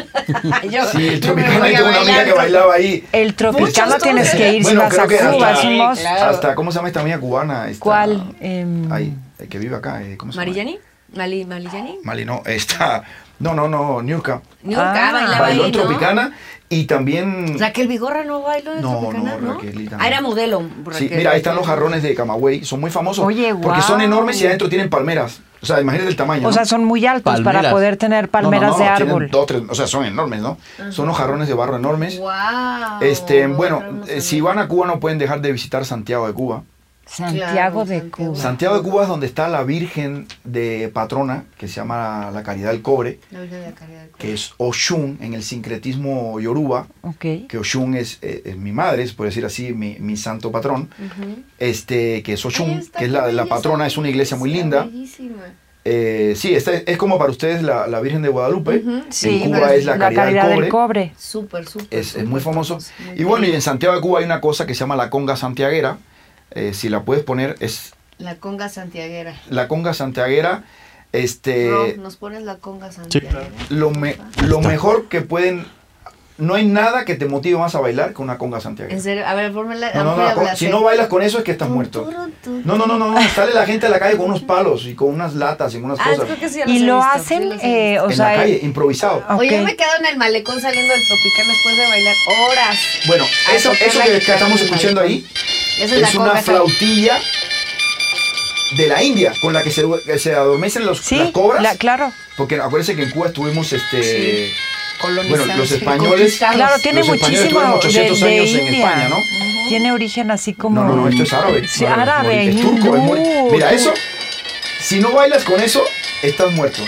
[0.70, 3.04] Yo- Sí, el Tropicana, tengo una amiga que bailaba ahí.
[3.12, 5.48] el Tropicana tienes que ir si Bueno, vas creo a que Cuba.
[5.50, 6.30] hasta- somos- claro.
[6.30, 7.68] Hasta, ¿cómo se llama esta amiga cubana?
[7.68, 8.34] Esta- ¿Cuál?
[8.40, 10.02] Em, Ahí, el que vive acá.
[10.02, 10.46] eh, ¿Cómo se llama?
[10.50, 10.78] ¿Marillani?
[11.14, 11.98] ¿Mali, ¿Malillani?
[12.04, 13.02] Mali, no, está.
[13.40, 14.42] No, no, no, Niurka.
[14.62, 15.12] Nunca Ah.
[15.12, 15.76] bailaba Bailó ahí, en
[16.16, 16.30] ¿no?
[16.72, 17.58] Y también.
[17.58, 19.54] Raquel Vigorra no bailó en No, Tropicana, no, ¿no?
[19.54, 20.02] Raquelita no.
[20.02, 20.60] Ah, era modelo.
[20.60, 21.18] Sí, Raquel.
[21.18, 22.64] mira, ahí están los jarrones de Camagüey.
[22.64, 23.24] Son muy famosos.
[23.24, 25.40] Oye, Porque son enormes y adentro tienen palmeras.
[25.62, 26.42] O sea, imagínate el tamaño.
[26.46, 26.52] O ¿no?
[26.52, 29.28] sea, son muy altos para poder tener palmeras No, no, no, de árbol.
[29.30, 30.58] dos, tres, o sea, son enormes, ¿no?
[30.90, 32.18] Son los jarrones de barro enormes.
[32.18, 32.30] Wow.
[33.02, 36.62] Este, bueno, eh, si van a Cuba no pueden dejar de visitar Santiago de Cuba.
[37.12, 38.30] Santiago Claro, de Santiago.
[38.32, 38.36] Cuba.
[38.40, 42.70] Santiago de Cuba es donde está la Virgen de Patrona, que se llama la Caridad
[42.70, 44.26] del Cobre, La Virgen de la Caridad del Cobre.
[44.26, 47.18] que es Oshun en el sincretismo yoruba, Ok.
[47.48, 50.88] que Oshun es, eh, es mi madre, es por decir así, mi, mi santo patrón,
[51.58, 54.88] este, que es Oshun, que es la, la patrona, es una iglesia muy linda.
[55.82, 58.84] Eh, sí, esta es, es como para ustedes la, la Virgen de Guadalupe.
[59.08, 60.60] Sí, en Cuba es la, caridad, del cobre.
[60.60, 61.12] del cobre.
[61.18, 61.98] Súper, súper.
[61.98, 62.78] Es, muy famoso.
[63.06, 65.08] muy Y bueno, y en Santiago de Cuba hay una cosa que se llama la
[65.08, 65.98] conga santiaguera.
[66.52, 69.34] Eh, si la puedes poner, es La conga santiaguera.
[69.48, 70.64] la conga santiaguera.
[71.12, 73.48] Este, Rob, ¿nos pones la conga santiaguera?
[73.68, 75.66] lo, me- lo mejor que pueden.
[76.38, 78.96] No hay nada que te motive más a bailar que una conga santiaguera.
[78.96, 79.92] En serio, a ver, pónmela.
[79.92, 82.08] No, no, no, la si no bailas con eso es que estás muerto.
[82.64, 84.94] No, no, no, no, no, sale la gente a la calle con unos palos y
[84.94, 86.24] con unas latas y con unas Ah, cosas.
[86.24, 88.36] creo que sí ya los Y lo visto, hacen, sí eh, o en sea, la
[88.36, 89.18] calle, improvisado.
[89.28, 89.38] Ok.
[89.40, 92.14] Oye, yo me quedo en el malecón saliendo del tropical después de bailar
[92.50, 92.78] horas.
[93.06, 93.24] Bueno,
[93.54, 95.26] eso, eso la que, estamos escuchando ahí
[95.80, 97.18] Esa es, es la una flautilla
[98.76, 99.84] de la India con la que se,
[100.18, 101.62] se adormecen los, sí, las cobras.
[101.62, 102.12] la- claro.
[102.36, 104.52] Porque acuérdense que en Cuba estuvimos, este, Sí.
[105.28, 106.36] bueno, los españoles.
[106.38, 108.86] Claro, tiene los españoles muchísimo tuvieron 800 de, de años en India.
[108.86, 109.16] España, ¿no?
[109.68, 110.82] Tiene origen así como...
[110.82, 111.66] No, no, no, esto es árabe.
[111.68, 113.92] Sí, árabe, es turco, es muy- hindú, Mira, eso,
[114.80, 115.82] si no bailas con eso,
[116.22, 116.82] estás muerto.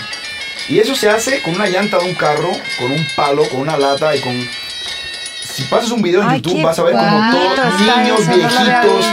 [0.69, 3.77] Y eso se hace con una llanta de un carro, con un palo, con una
[3.77, 4.49] lata y con...
[5.53, 8.35] Si pasas un video en Ay, YouTube vas a ver como todos niños, eso, no
[8.37, 9.05] viejitos.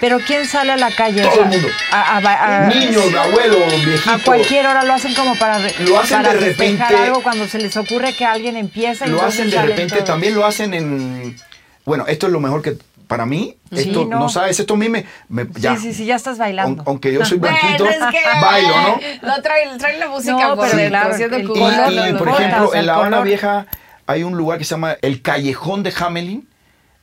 [0.00, 1.22] Pero ¿quién sale a la calle?
[1.22, 1.68] Todo O sea, el mundo.
[1.90, 4.06] A, a ba- a- niños, abuelos, viejitos.
[4.08, 7.46] a cualquier hora lo hacen como para, re- Lo hacen para de repente- algo cuando
[7.48, 10.04] se les ocurre que alguien empieza y Lo hacen de repente, todos.
[10.04, 11.36] también lo hacen en...
[11.86, 14.18] Bueno, esto es lo mejor que para mí, Sí, esto no.
[14.18, 14.28] no.
[14.28, 15.06] sabes, esto a mí me...
[15.28, 15.76] me- ya.
[15.76, 16.82] Sí, sí, sí, ya estás bailando.
[16.82, 19.00] Aun- Aunque yo soy blanquito, Bueno, es que bailo, ¿no?
[19.22, 22.06] Lo trae, trae la música No, por pero claro, siendo el Y, cubano, y, no,
[22.12, 22.38] no, por no.
[22.38, 23.26] ejemplo, o sea, en La el Habana color.
[23.28, 23.66] Vieja
[24.06, 26.48] hay un lugar que se llama el Callejón de Hamelin,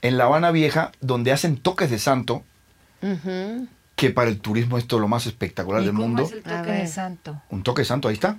[0.01, 2.43] en La Habana Vieja, donde hacen toques de santo,
[3.95, 6.23] que para el turismo esto es lo más espectacular ¿Y del cómo mundo.
[6.23, 7.41] es el toque de santo?
[7.49, 8.37] Un toque de santo, ahí está.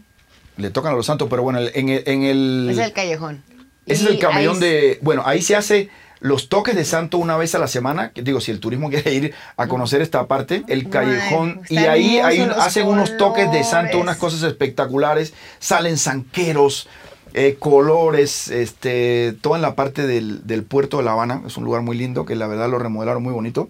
[0.57, 2.03] Le tocan a los santos, pero bueno, en el...
[2.07, 3.43] En el Es el callejón.
[3.87, 4.99] ese es el camellón de...
[5.03, 5.89] Bueno, ahí se hace
[6.21, 8.11] los toques de santo una vez a la semana.
[8.11, 11.61] que Digo, si el turismo quiere ir a conocer esta parte, el callejón.
[11.63, 15.33] está y ahí hacen unos toques de santo, unas cosas espectaculares.
[15.59, 16.89] Salen zanqueros,
[17.35, 21.43] eh, colores, este, todo en la parte del, del puerto de La Habana.
[21.47, 23.69] Es un lugar muy lindo, que la verdad lo remodelaron muy bonito.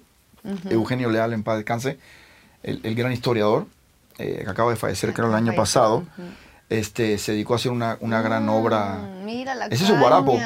[0.71, 1.99] Eugenio Leal, en paz descanse,
[2.65, 3.67] el, el gran historiador,
[4.19, 6.05] eh, que acaba de fallecer, creo, el año pasado.
[6.69, 8.95] Este, se dedicó a hacer una, una gran obra.
[9.21, 10.41] Mm, Mira la Ese es el guarapo.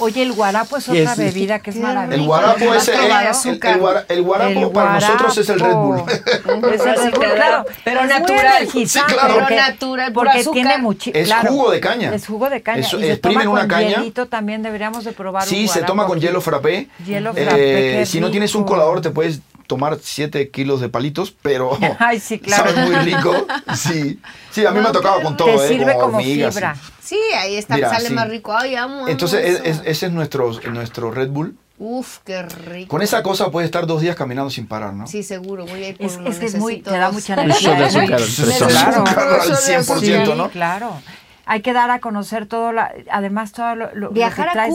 [0.00, 2.20] Oye, el guarapo es otra es- bebida que es maravillosa.
[2.20, 3.78] El guarapo es el, el- el azúcar.
[3.78, 6.02] guara- el guarapo El para nosotros es el Red Bull.
[6.08, 7.34] Es el Red Bull, claro.
[7.34, 7.64] claro.
[7.84, 8.68] Pero natural.
[8.70, 9.34] Sí, claro.
[9.48, 10.52] Pero natural, Porque azúcar.
[10.54, 11.10] tiene mucho.
[11.12, 12.14] Es jugo de caña.
[12.14, 12.80] Es jugo de caña.
[12.80, 13.88] Y se toma una con caña.
[13.96, 16.88] hielito también deberíamos de probar un Sí, se toma con hielo frappé.
[17.04, 17.56] Hielo Eh, frappé,
[17.98, 22.18] qué si no tienes un colador te puedes tomar 7 kilos de palitos, pero Ay,
[22.18, 22.70] sí, claro.
[22.72, 23.46] sabe muy rico.
[23.76, 24.18] Sí,
[24.50, 25.68] sí a mí me ha tocado con todo, Te ¿eh?
[25.68, 26.74] sirve con como hormigas, fibra.
[26.74, 26.80] sí.
[27.08, 28.14] Sí, ahí está, Mira, sale sí.
[28.14, 28.52] más rico.
[28.54, 28.96] Ay, amo.
[28.96, 31.56] amo Entonces, es- ese es nuestro, nuestro Red Bull.
[31.78, 32.88] Uf, qué rico.
[32.88, 35.06] Con esa cosa puedes estar dos días caminando sin parar, ¿no?
[35.06, 37.10] Sí, seguro, voy a ir por Es, uno, es que es muy, necesito te da
[37.12, 37.74] mucha energía.
[37.74, 40.50] de es muy- azúcar, azúcar al Eso de 100%, Sí, ¿no?
[40.50, 41.00] claro.
[41.46, 44.64] Hay que dar a conocer todo, la, además todo lo, lo- lo Viajar que a
[44.64, 44.70] de-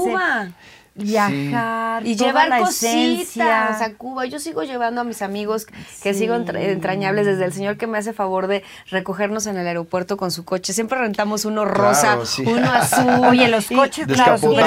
[0.95, 3.83] Viajar Y toda llevar la cositas esencia.
[3.83, 4.25] a Cuba.
[4.25, 5.65] Yo sigo llevando a mis amigos
[6.03, 6.19] que Sí.
[6.19, 10.17] sigo entra- entrañables, desde el señor que me hace favor de recogernos en el aeropuerto
[10.17, 10.71] con su coche.
[10.73, 12.43] Siempre rentamos uno rosa, Claro, sí.
[12.45, 13.25] uno azul.
[13.25, 14.65] Oye, los Y- coches, claro, súper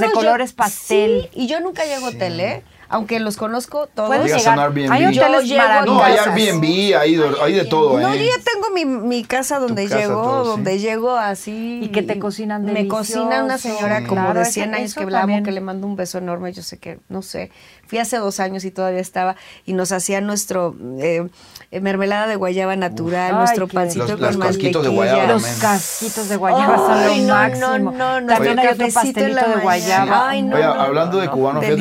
[0.00, 1.28] de colores pastel.
[1.32, 2.64] sí, y yo nunca llego a hotel, ¿eh?
[2.90, 4.08] Aunque los conozco todos.
[4.08, 4.58] Puedes llegar.
[4.58, 4.92] a un Airbnb.
[4.92, 5.50] Hay Yo hoteles
[5.86, 6.16] No, hay.
[6.16, 6.64] Airbnb,
[6.98, 8.18] hay, de- hay de todo, No, ¿eh?
[8.18, 10.50] yo ya tengo mi, mi casa donde casa, llego, todo, sí.
[10.50, 11.80] donde llego así.
[11.82, 12.96] Y que te cocinan Me delicioso.
[12.98, 14.06] cocina una señora Sí.
[14.06, 15.44] como Claro, de ese- 100 años que la amo, también.
[15.44, 16.52] que le mando un beso enorme.
[16.52, 17.50] Yo sé que, no sé,
[17.86, 19.36] fui hace dos años y todavía estaba,
[19.66, 21.28] y nos hacía nuestro eh,
[21.70, 25.12] eh, mermelada de guayaba natural, Ay, nuestro qué pancito Los- con los casquitos de mantequilla.
[25.14, 27.90] guayaba, Los casquitos de guayaba son Ay, lo no, máximo.
[27.92, 30.28] no, no, También hay otro pastelito de guayaba.
[30.30, 31.80] Ay, no, Oye, no, hablando de no, cubanos, en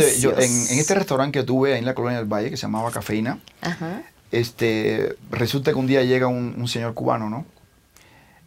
[0.79, 4.01] este restaurante que tuve ahí en la colonia del Valle, que se llamaba Cafeína, Ajá.
[4.31, 7.45] este, resulta que un día llega un, un señor cubano, ¿no?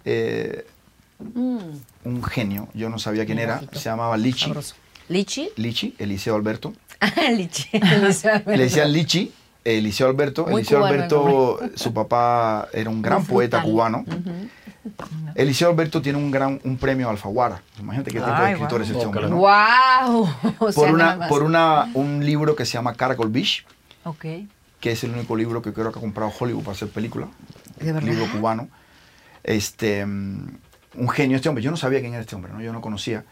[0.05, 0.67] Eh,
[1.35, 1.59] Mm.
[2.05, 4.75] un genio, yo no sabía quién era, se llamaba Lichi, Sabroso.
[5.11, 5.51] ¿Lichi?
[5.57, 6.73] Lichi, Eliseo Alberto.
[7.37, 7.69] Lichi.
[8.47, 9.31] Le decían Lichi,
[9.63, 10.47] Eliseo Alberto.
[10.47, 14.07] Muy Eliseo cubano Alberto, su papá era un gran poeta cubano.
[15.35, 17.61] Eliseo Alberto tiene un gran un premio Alfaguara.
[17.79, 19.27] Imagínate qué tipo de escritor es este hombre.
[19.27, 20.29] ¡Wow!
[20.59, 23.67] O sea, Por, una, por una, un libro que se llama Caracol Beach,
[24.05, 24.25] Ok.
[24.81, 27.29] que es el único libro que creo que ha comprado Hollywood para hacer película.
[27.79, 28.09] ¿De verdad?
[28.09, 28.69] libro cubano.
[29.43, 30.49] Este, mm,
[30.95, 31.63] un genio este hombre.
[31.63, 32.61] Yo no sabía quién era este hombre, ¿no?
[32.61, 33.25] Yo no conocía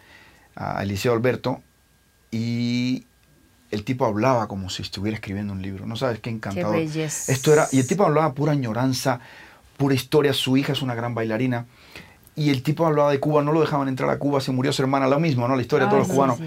[0.54, 1.62] a Eliseo Alberto
[2.30, 3.06] y
[3.70, 5.86] el tipo hablaba como si estuviera escribiendo un libro.
[5.86, 6.76] No sabes qué encantador.
[6.76, 7.32] belleza.
[7.32, 9.20] Esto era y el tipo hablaba pura añoranza,
[9.78, 10.34] pura historia.
[10.34, 11.64] Su hija es una gran bailarina.
[12.36, 14.82] Y el tipo hablaba de Cuba, no lo dejaban entrar a Cuba, se murió su
[14.82, 15.56] hermana, lo mismo, ¿no?
[15.56, 16.44] La historia de todos Ay, los cubanos sí.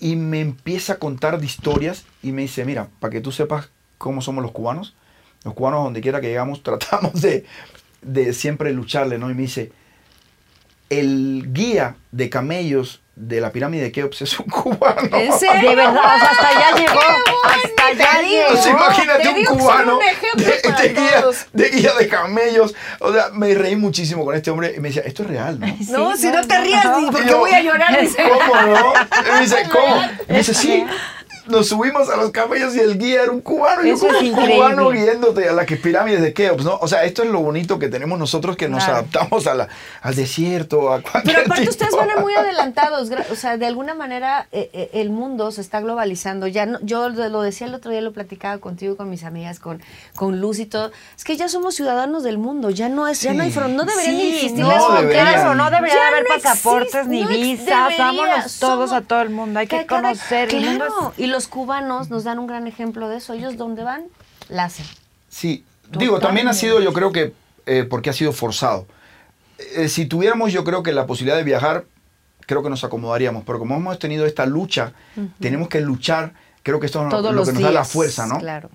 [0.00, 3.68] y me empieza a contar de historias y me dice, mira, para que tú sepas
[3.98, 4.96] cómo somos los cubanos,
[5.44, 7.44] Los cubanos, donde quiera que llegamos, tratamos de,
[8.02, 9.30] de siempre lucharle, ¿no?
[9.30, 9.70] Y me dice,
[10.90, 15.16] el guía de camellos de la pirámide de Keops es un cubano.
[15.16, 15.70] ¿En serio?
[15.70, 17.00] De verdad, hasta allá llegó.
[17.44, 18.62] Hasta allá llegó.
[18.62, 22.74] Sea, imagínate Te un cubano un de, guía, de guía de camellos.
[23.00, 25.66] O sea, me reí muchísimo con este hombre y me decía, esto es real, ¿no?
[26.16, 27.10] Si no, te rías, no.
[27.10, 27.98] porque yo, voy a llorar.
[28.16, 28.92] ¿Cómo no?
[28.94, 30.02] Y me dice, ¿cómo?
[30.28, 30.84] Y me dice, sí.
[31.46, 33.82] Nos subimos a los camellos y el guía era un cubano.
[33.84, 34.54] Y yo Eso como es un increíble.
[34.56, 36.76] cubano guiándote a las que pirámides de Keops, ¿no?
[36.80, 38.98] O sea, esto es lo bonito que tenemos nosotros que nos Claro.
[38.98, 39.68] adaptamos a la-
[40.02, 41.70] al desierto, a cualquier Pero aparte tipo.
[41.70, 45.80] ustedes van muy adelantados, o sea, de alguna manera eh, eh, el mundo se está
[45.80, 46.46] globalizando.
[46.46, 49.24] Ya no, yo lo lo decía el otro día, lo platicaba contigo, y con mis
[49.24, 49.82] amigas, con,
[50.14, 50.90] con Luz y todo.
[51.16, 53.58] Es que ya somos ciudadanos del mundo, ya no es, ya no hay Sí.
[53.58, 54.98] no deberían Sí, existir no las deberían.
[55.00, 55.34] fronteras.
[55.34, 57.66] Claro, no debería Ya de haber no pasaportes existe, ni visas.
[57.66, 58.04] debería.
[58.06, 59.60] Vámonos todos Somos- a todo el mundo.
[59.60, 60.54] Hay que cada- conocer.
[60.54, 63.34] El mundo es- Claro, y los cubanos nos dan un gran ejemplo de eso.
[63.34, 64.04] Ellos donde van,
[64.48, 64.86] la hacen.
[65.28, 65.64] Sí,
[65.98, 67.34] digo, también ha sido, yo creo que,
[67.66, 68.86] eh, porque ha sido forzado.
[69.76, 71.84] Eh, si tuviéramos, yo creo que la posibilidad de viajar,
[72.46, 74.94] creo que nos acomodaríamos, pero como hemos tenido esta lucha,
[75.38, 76.32] tenemos que luchar,
[76.62, 77.62] creo que esto es lo que nos días.
[77.62, 78.38] da la fuerza, ¿no?
[78.38, 78.70] Claro.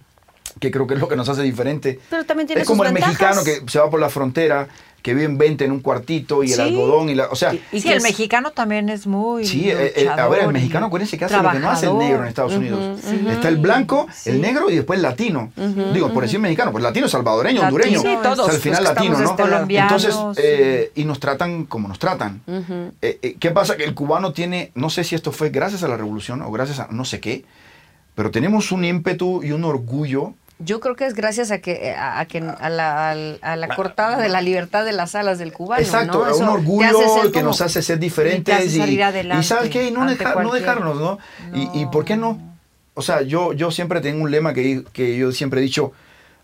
[0.59, 1.99] Que creo que es lo que nos hace diferente.
[2.09, 3.35] Pero también tiene es como sus el ventajas.
[3.37, 4.67] mexicano que se va por la frontera,
[5.01, 6.53] que vive en 20 en un cuartito y Sí.
[6.53, 9.07] el algodón y la, o sea, Y Y sí, que el es- mexicano también es
[9.07, 9.45] muy.
[9.45, 11.97] Sí, eh, eh, a ver, el mexicano, acuérdense que hace lo que no hace el
[11.97, 12.99] negro en Estados Unidos.
[13.31, 15.51] Está el blanco, el negro y después el latino.
[15.93, 18.01] Digo, por decir mexicano, pues latino, salvadoreño, Latino, hondureño.
[18.01, 19.35] sí, todos O sea, al final latino, ¿no?
[19.69, 22.41] Entonces, eh, y nos tratan como nos tratan.
[23.01, 23.77] Eh, eh, ¿Qué pasa?
[23.77, 26.79] Que el cubano tiene, no sé si esto fue gracias a la revolución o gracias
[26.79, 27.43] a no sé qué,
[28.13, 30.33] pero tenemos un ímpetu y un orgullo.
[30.63, 33.75] Yo creo que es gracias a que a, a que a la, al- a la
[33.75, 35.81] cortada de la libertad de las alas del cubano.
[35.83, 36.37] Exacto, ¿no?
[36.37, 36.89] un orgullo
[37.25, 39.87] que como- nos hace ser Y te diferentes hace y, salir y adelante sabes qué,
[39.87, 41.19] Y no, ante dejar- no cualquier- dejarnos, ¿no?
[41.53, 42.39] Y, y por qué no?
[42.93, 45.93] O sea, yo, yo siempre tengo un lema que, que yo siempre he dicho,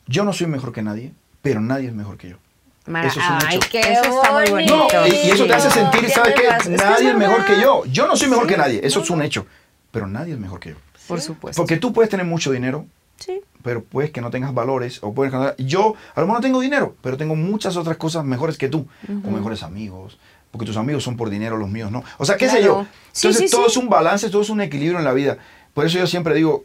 [0.08, 1.12] yo no soy mejor que nadie,
[1.42, 2.38] pero nadie es mejor que yo.
[2.86, 3.68] Mara- Eso es un Ay, hecho.
[3.70, 4.88] qué Eso está muy bonito.
[4.94, 6.50] No, y, y eso te hace sentir, ¿sabes qué?
[6.50, 6.74] razón.
[6.74, 7.84] Es que Nadie es mejor que yo.
[7.86, 9.26] Yo no soy mejor Sí, que nadie, eso no, es un no.
[9.26, 9.46] hecho.
[9.92, 10.76] Pero nadie es mejor que yo.
[11.08, 11.62] Por supuesto.
[11.62, 12.86] Porque tú puedes tener mucho dinero,
[13.20, 13.42] sí.
[13.68, 16.62] Pero puedes que no tengas valores o puedes que- yo a lo mejor no tengo
[16.62, 18.88] dinero pero tengo muchas otras cosas mejores que tú
[19.26, 20.18] o mejores amigos
[20.52, 22.86] porque tus amigos son por dinero los míos no o sea qué sé yo.
[23.12, 23.72] Sí, entonces sí, todo sí.
[23.72, 25.38] es un balance todo es un equilibrio en la vida
[25.74, 26.64] por eso yo siempre digo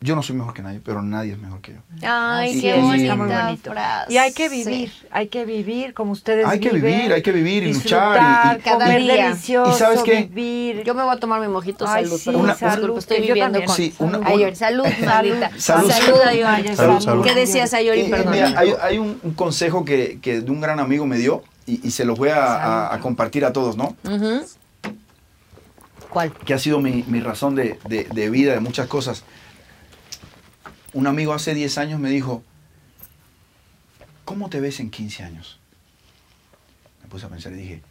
[0.00, 3.14] yo no soy mejor que nadie pero nadie es mejor que yo Ay, qué bonita
[3.16, 3.70] muy bonito.
[3.72, 4.12] frase.
[4.12, 7.32] Y hay que vivir, hay que vivir como ustedes Hay que viven, vivir, hay que
[7.32, 8.16] vivir y luchar
[8.54, 9.24] y- y- Cada comer día.
[9.28, 10.24] delicioso, ¿Y sabes qué?
[10.24, 10.82] vivir.
[10.84, 12.18] Yo me voy a tomar mi mojito Ay, salud.
[12.20, 13.66] sí, Una- disculpe, estoy yo viviendo también.
[13.66, 13.76] con...
[13.76, 15.50] Sí, una- Ayori, una- salud, maldita.
[15.58, 15.90] Salud.
[15.90, 16.76] Salud, Ayori.
[16.76, 17.24] Salud, salud.
[17.24, 18.00] ¿Qué decías, Ayori?
[18.00, 18.32] Y- y Perdón.
[18.34, 21.80] mira, hay, hay un, un consejo que, que de un gran amigo me dio y,
[21.86, 23.96] y se los voy a, a- a compartir a todos, ¿no?
[26.10, 26.32] ¿Cuál?
[26.32, 29.24] que ha sido mi, mi razón de, de- de vida, de muchas cosas.
[30.94, 32.42] Un amigo hace 10 años me dijo,
[34.24, 35.58] ¿cómo te ves en 15 años?
[37.02, 37.82] Me puse a pensar y dije,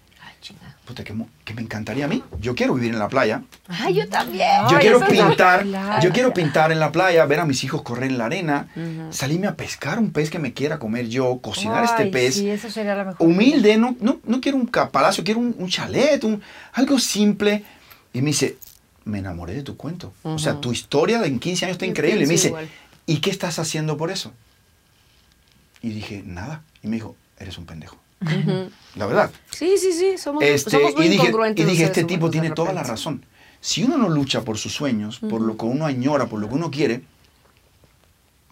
[0.86, 1.14] puta, que,
[1.46, 2.24] que me encantaría a mí.
[2.40, 3.44] Yo quiero vivir en la playa.
[3.68, 4.48] Ay, yo también.
[4.70, 5.66] Yo Ay, quiero pintar,
[6.02, 8.68] yo quiero pintar en la playa, ver a mis hijos correr en la arena,
[9.12, 12.36] salirme a pescar un pez que me quiera comer yo, cocinar este Ay, pez.
[12.36, 13.28] Sí, eso sería la mejor.
[13.28, 16.42] humilde, no, no, no quiero un palacio, quiero un, un chalet, un-
[16.74, 17.64] algo simple.
[18.14, 18.58] Y me dice,
[19.06, 20.14] me enamoré de tu cuento.
[20.24, 22.24] O sea, tu historia de en 15 años está Yo increíble.
[22.24, 22.70] Y me dice, igual.
[23.06, 24.34] ¿Y qué estás haciendo por eso?
[25.82, 26.64] Y dije, nada.
[26.82, 27.98] Y me dijo, eres un pendejo.
[28.96, 29.32] La verdad.
[29.52, 30.18] Sí, sí, sí.
[30.18, 33.26] Somos, Este, somos muy y dije, incongruentes y dije este tipo tiene toda la razón.
[33.60, 36.56] Si uno no lucha por sus sueños, por lo que uno añora, por lo que
[36.56, 37.04] uno quiere,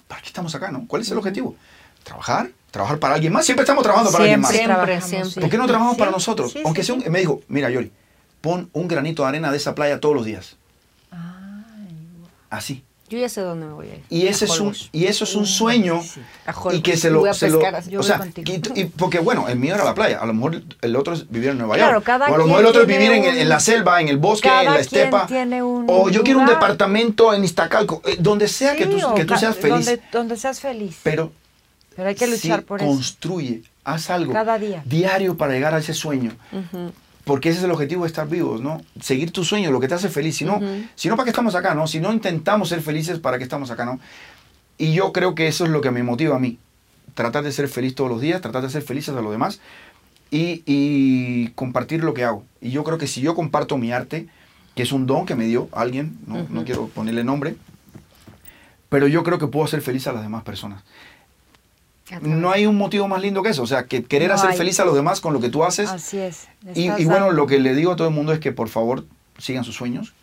[0.07, 0.85] ¿para qué estamos acá, no?
[0.87, 1.55] ¿Cuál es el objetivo?
[2.03, 2.51] ¿Trabajar?
[2.71, 3.45] ¿Trabajar para alguien más?
[3.45, 4.51] Siempre estamos trabajando para alguien más.
[4.51, 5.41] Siempre, Siempre, siempre.
[5.41, 6.51] ¿Por qué no trabajamos para nosotros?
[6.53, 7.09] sí, Aunque sí, sea un, sí.
[7.09, 7.91] me dijo, mira Yori,
[8.41, 10.57] pon un granito de arena de esa playa todos los días.
[12.49, 12.83] Así.
[13.11, 14.03] Yo ya sé dónde me voy a ir.
[14.09, 16.01] Y ese es un, y eso es un sueño
[16.47, 16.75] Holbox.
[16.75, 17.83] y que se Voy lo, a se lo- pescar.
[17.89, 18.53] Yo o voy sea, contigo.
[18.73, 21.29] y, y porque bueno, el mío era la playa, a lo mejor el otro es
[21.29, 23.21] vivir en Nueva York, Claro, cada o a lo mejor el otro es vivir en,
[23.23, 25.27] un- en la selva, en el bosque, en la estepa,
[25.61, 26.59] un o yo quiero un lugar.
[26.61, 30.37] departamento en Iztacalco, eh, donde sea que Sí, tú, que tú seas feliz, Donde, donde
[30.37, 30.97] seas feliz.
[31.03, 31.31] pero
[31.97, 32.87] Pero hay que luchar sí, por eso.
[32.89, 34.81] construye, haz algo Cada día.
[34.85, 36.31] diario para llegar a ese sueño.
[37.23, 38.81] Porque ese es el objetivo de estar vivos, ¿no?
[38.99, 40.37] Seguir tu sueño, lo que te hace feliz.
[40.37, 40.59] Si no,
[40.95, 41.87] si no ¿para qué estamos acá, no?
[41.87, 43.99] Si no intentamos ser felices, ¿para qué estamos acá, no?
[44.77, 46.57] Y yo creo que eso es lo que me motiva a mí.
[47.13, 49.59] Tratar de ser feliz todos los días, tratar de ser felices a los demás
[50.31, 52.43] y, y compartir lo que hago.
[52.61, 54.27] Y yo creo que si yo comparto mi arte,
[54.75, 57.55] que es un don que me dio alguien, no, no quiero ponerle nombre,
[58.89, 60.83] pero yo creo que puedo hacer feliz a las demás personas.
[62.21, 64.57] No hay un motivo más lindo que eso, o sea, que querer No hacer hay.
[64.57, 65.89] feliz a los demás con lo que tú haces.
[65.89, 66.47] Así es.
[66.75, 69.05] Y, bueno, lo que le digo a todo el mundo es que por favor
[69.37, 70.13] sigan sus sueños,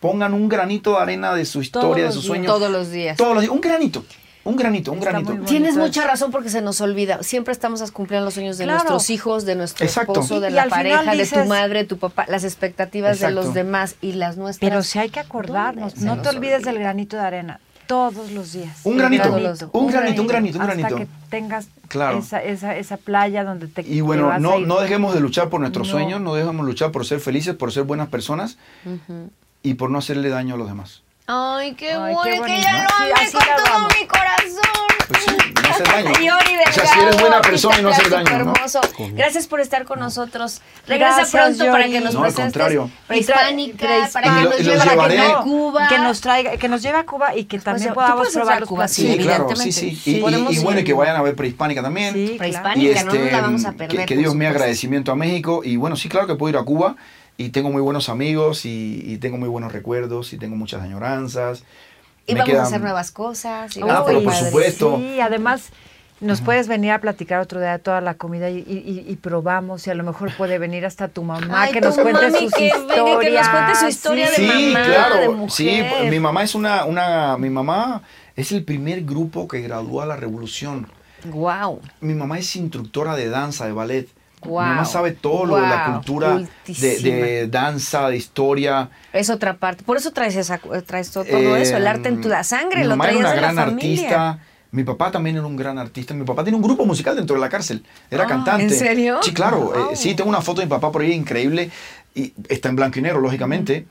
[0.00, 2.26] pongan un granito de arena de su historia, de sus días.
[2.26, 2.46] sueños.
[2.46, 3.16] Todos los días.
[3.16, 4.04] Todos los días, un granito,
[4.44, 5.34] Un granito, un Está granito.
[5.44, 7.22] Tienes mucha razón porque se nos olvida.
[7.22, 8.78] Siempre estamos cumpliendo los sueños de Claro.
[8.78, 10.12] nuestros hijos, de nuestro Exacto.
[10.12, 13.96] esposo, de Y- la pareja, de tu madre, tu papá, las expectativas de los demás
[14.00, 14.66] y las nuestras.
[14.70, 16.70] Pero si hay que acordarnos, ¿Dónde se no te olvides olvida?
[16.72, 18.78] del granito de arena todos los días.
[18.84, 19.70] Un granito, granito.
[19.72, 20.96] un granito, un granito, un hasta granito.
[20.96, 22.18] que tengas Claro.
[22.18, 24.66] esa, esa, esa playa donde te Y te bueno, vas a no, ir.
[24.68, 25.92] no dejemos de luchar por nuestros No.
[25.94, 28.58] sueños, no dejemos de luchar por ser felices, por ser buenas personas
[29.62, 31.02] y por no hacerle daño a los demás.
[31.26, 33.92] Ay, qué Ay, bueno, qué que ya lo amé con todo vamos.
[34.00, 35.08] mi corazón.
[35.08, 36.10] Pues sí, hacer daño.
[36.20, 38.52] Y Ori o sea, si eres buena persona y no hacer daño, ¿no?
[38.52, 38.80] hermoso.
[39.12, 40.60] Gracias por estar con nosotros.
[40.86, 41.92] Regresa Gracias, pronto para Yori.
[41.98, 42.90] que nos No, al presentes contrario.
[43.06, 44.12] prehispánica, Prehispánica.
[44.12, 45.88] para que Y lo- nos y lleve a Cuba.
[45.88, 48.68] Que nos traiga, que nos lleve a Cuba y que también tú podamos probar los
[48.68, 48.88] Cuba.
[48.88, 49.94] Sí, claro, sí, sí.
[49.94, 52.14] Sí, Y, y- y bueno, que vayan a ver Prehispánica también.
[52.14, 52.34] Sí.
[52.38, 53.98] Prehispánica, no nos la vamos a perder.
[54.00, 54.50] que, que Dios supuesto.
[54.54, 55.62] agradecimiento a México.
[55.64, 56.96] Y bueno, sí, claro que puedo ir a Cuba.
[57.40, 61.62] Y tengo muy buenos amigos y, y tengo muy buenos recuerdos y tengo muchas añoranzas.
[62.28, 63.76] Y Me vamos a hacer nuevas cosas.
[63.76, 64.46] y Ah, va a pero estar por padre.
[64.50, 64.96] supuesto.
[64.98, 65.70] Sí, además
[66.20, 69.86] nos puedes venir a platicar otro día de toda la comida y, y- y probamos
[69.86, 72.38] y a lo mejor puede venir hasta tu mamá Ay, que tu nos cuente mami,
[72.40, 72.96] sus que historias.
[72.96, 75.16] venga, que nos cuente su historia de Sí, mamá, claro.
[75.20, 75.50] de mujer.
[75.50, 78.02] Sí, mi mamá es una, una, mi mamá
[78.36, 80.88] es el primer grupo que graduó a la revolución.
[81.24, 81.80] Guau.
[82.00, 84.08] Mi mamá es instructora de danza, de ballet.
[84.44, 88.90] Mi mamá sabe todo lo de la cultura de, de danza, de historia.
[89.12, 89.84] Es otra parte.
[89.84, 91.24] Por eso traes, esa, traes todo,
[91.56, 93.52] eso, el arte en tu Eh, sangre, Mi lo mamá traías era una de la
[93.52, 94.02] gran familia.
[94.08, 94.38] artista.
[94.70, 96.12] Mi papá también era un gran artista.
[96.12, 97.82] Mi papá tiene un grupo musical dentro de la cárcel.
[98.10, 98.64] Era Ah, cantante.
[98.64, 99.18] ¿en serio?
[99.22, 99.60] Sí, claro.
[99.72, 99.92] Wow.
[99.92, 101.70] Eh, sí, tengo una foto de mi papá por ahí increíble.
[102.14, 103.86] Y está en blanco y negro, lógicamente.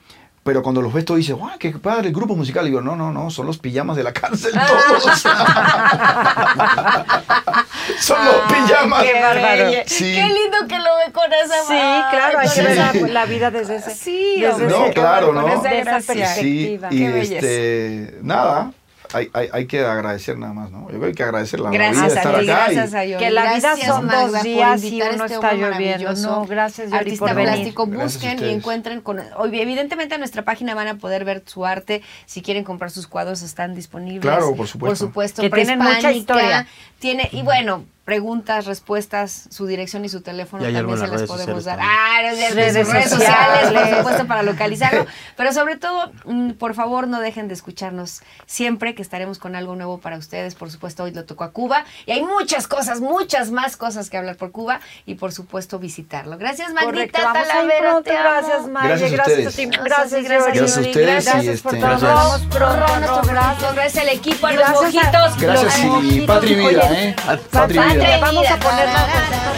[0.47, 2.65] Pero cuando los ves todos dices, ¡guau, qué padre el grupo musical!
[2.65, 5.03] Y digo, no, no, no, son los pijamas de la cárcel todos.
[7.99, 9.03] son los pijamas.
[9.03, 9.71] Qué bárbaro.
[9.87, 10.15] Sí.
[10.15, 11.73] Qué lindo que lo ve con esa Sí,
[12.11, 12.61] claro, hay Sí.
[12.61, 13.93] que ver la, la vida desde ese.
[13.93, 14.67] Sí, desde.
[14.67, 15.49] No, ese- claro, con ¿no?
[15.49, 16.27] esa- de esa perspectiva.
[16.35, 17.35] Sí, y Qué belleza.
[17.45, 18.71] este, nada,
[19.13, 20.81] hay, hay, hay que agradecer nada más, ¿no?
[20.81, 22.71] Yo creo que hay que agradecer la, vida Gracias de a estar ti, acá.
[22.71, 23.23] y- gracias a Yori.
[23.23, 26.13] Que la vida Gracias, son Magda, dos días y a uno este está lloviendo.
[26.13, 27.51] No, gracias, Yori, Artista por venir.
[27.53, 29.01] plástico, a busquen y encuentren.
[29.01, 32.01] Con, hoy, evidentemente en nuestra página van a poder ver su arte.
[32.25, 34.21] Si quieren comprar sus cuadros, están disponibles.
[34.21, 34.77] Claro, por supuesto.
[34.77, 36.67] Por supuesto, Que tienen mucha historia.
[36.99, 41.19] Tiene, y bueno, preguntas, respuestas, su dirección y su teléfono Y también se las les
[41.19, 41.77] redes podemos dar.
[41.81, 45.05] Ah, de- de- de Redes sociales, por supuesto, para localizarlo.
[45.35, 49.75] Pero sobre todo, mm, por favor, no dejen de escucharnos siempre, que estaremos con algo
[49.75, 50.55] nuevo para ustedes.
[50.55, 51.83] Por supuesto, hoy lo tocó a Cuba.
[52.05, 54.79] Y hay muchas cosas, muchas más cosas que hablar por Cuba.
[55.05, 56.37] Y por supuesto, visitarlo.
[56.37, 58.01] Gracias, Magnita Talavera.
[58.03, 58.23] te amo.
[58.23, 58.87] Gracias, Maye.
[58.87, 59.53] Gracias a Gracias, ustedes.
[59.53, 59.65] a ti.
[59.83, 60.45] Gracias, gracias.
[60.55, 61.99] Gracias a ustedes y Gracias por este, todo.
[61.99, 62.41] Gracias.
[62.55, 62.75] pronto.
[62.77, 63.27] Gracias.
[63.27, 63.75] gracias.
[63.75, 65.37] gracias al equipo, a los mojitos.
[65.41, 67.15] Gracias Los y patria vida, ¿eh?
[67.51, 69.57] Patria vamos a poner las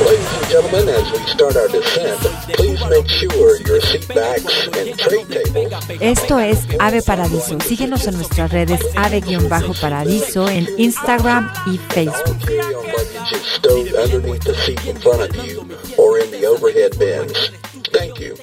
[0.00, 2.18] Ladies and gentlemen, as we start our descent,
[2.54, 7.60] please make sure your seat backs and tray tables Esto es Ave Paradiso.
[7.60, 12.38] Síguenos en nuestras redes Ave-Paradiso en Instagram y Facebook.
[12.40, 15.60] carry-on luggage is stowed underneath the seat in front of you
[15.96, 17.50] or in the overhead bins.
[17.92, 18.34] Thank you.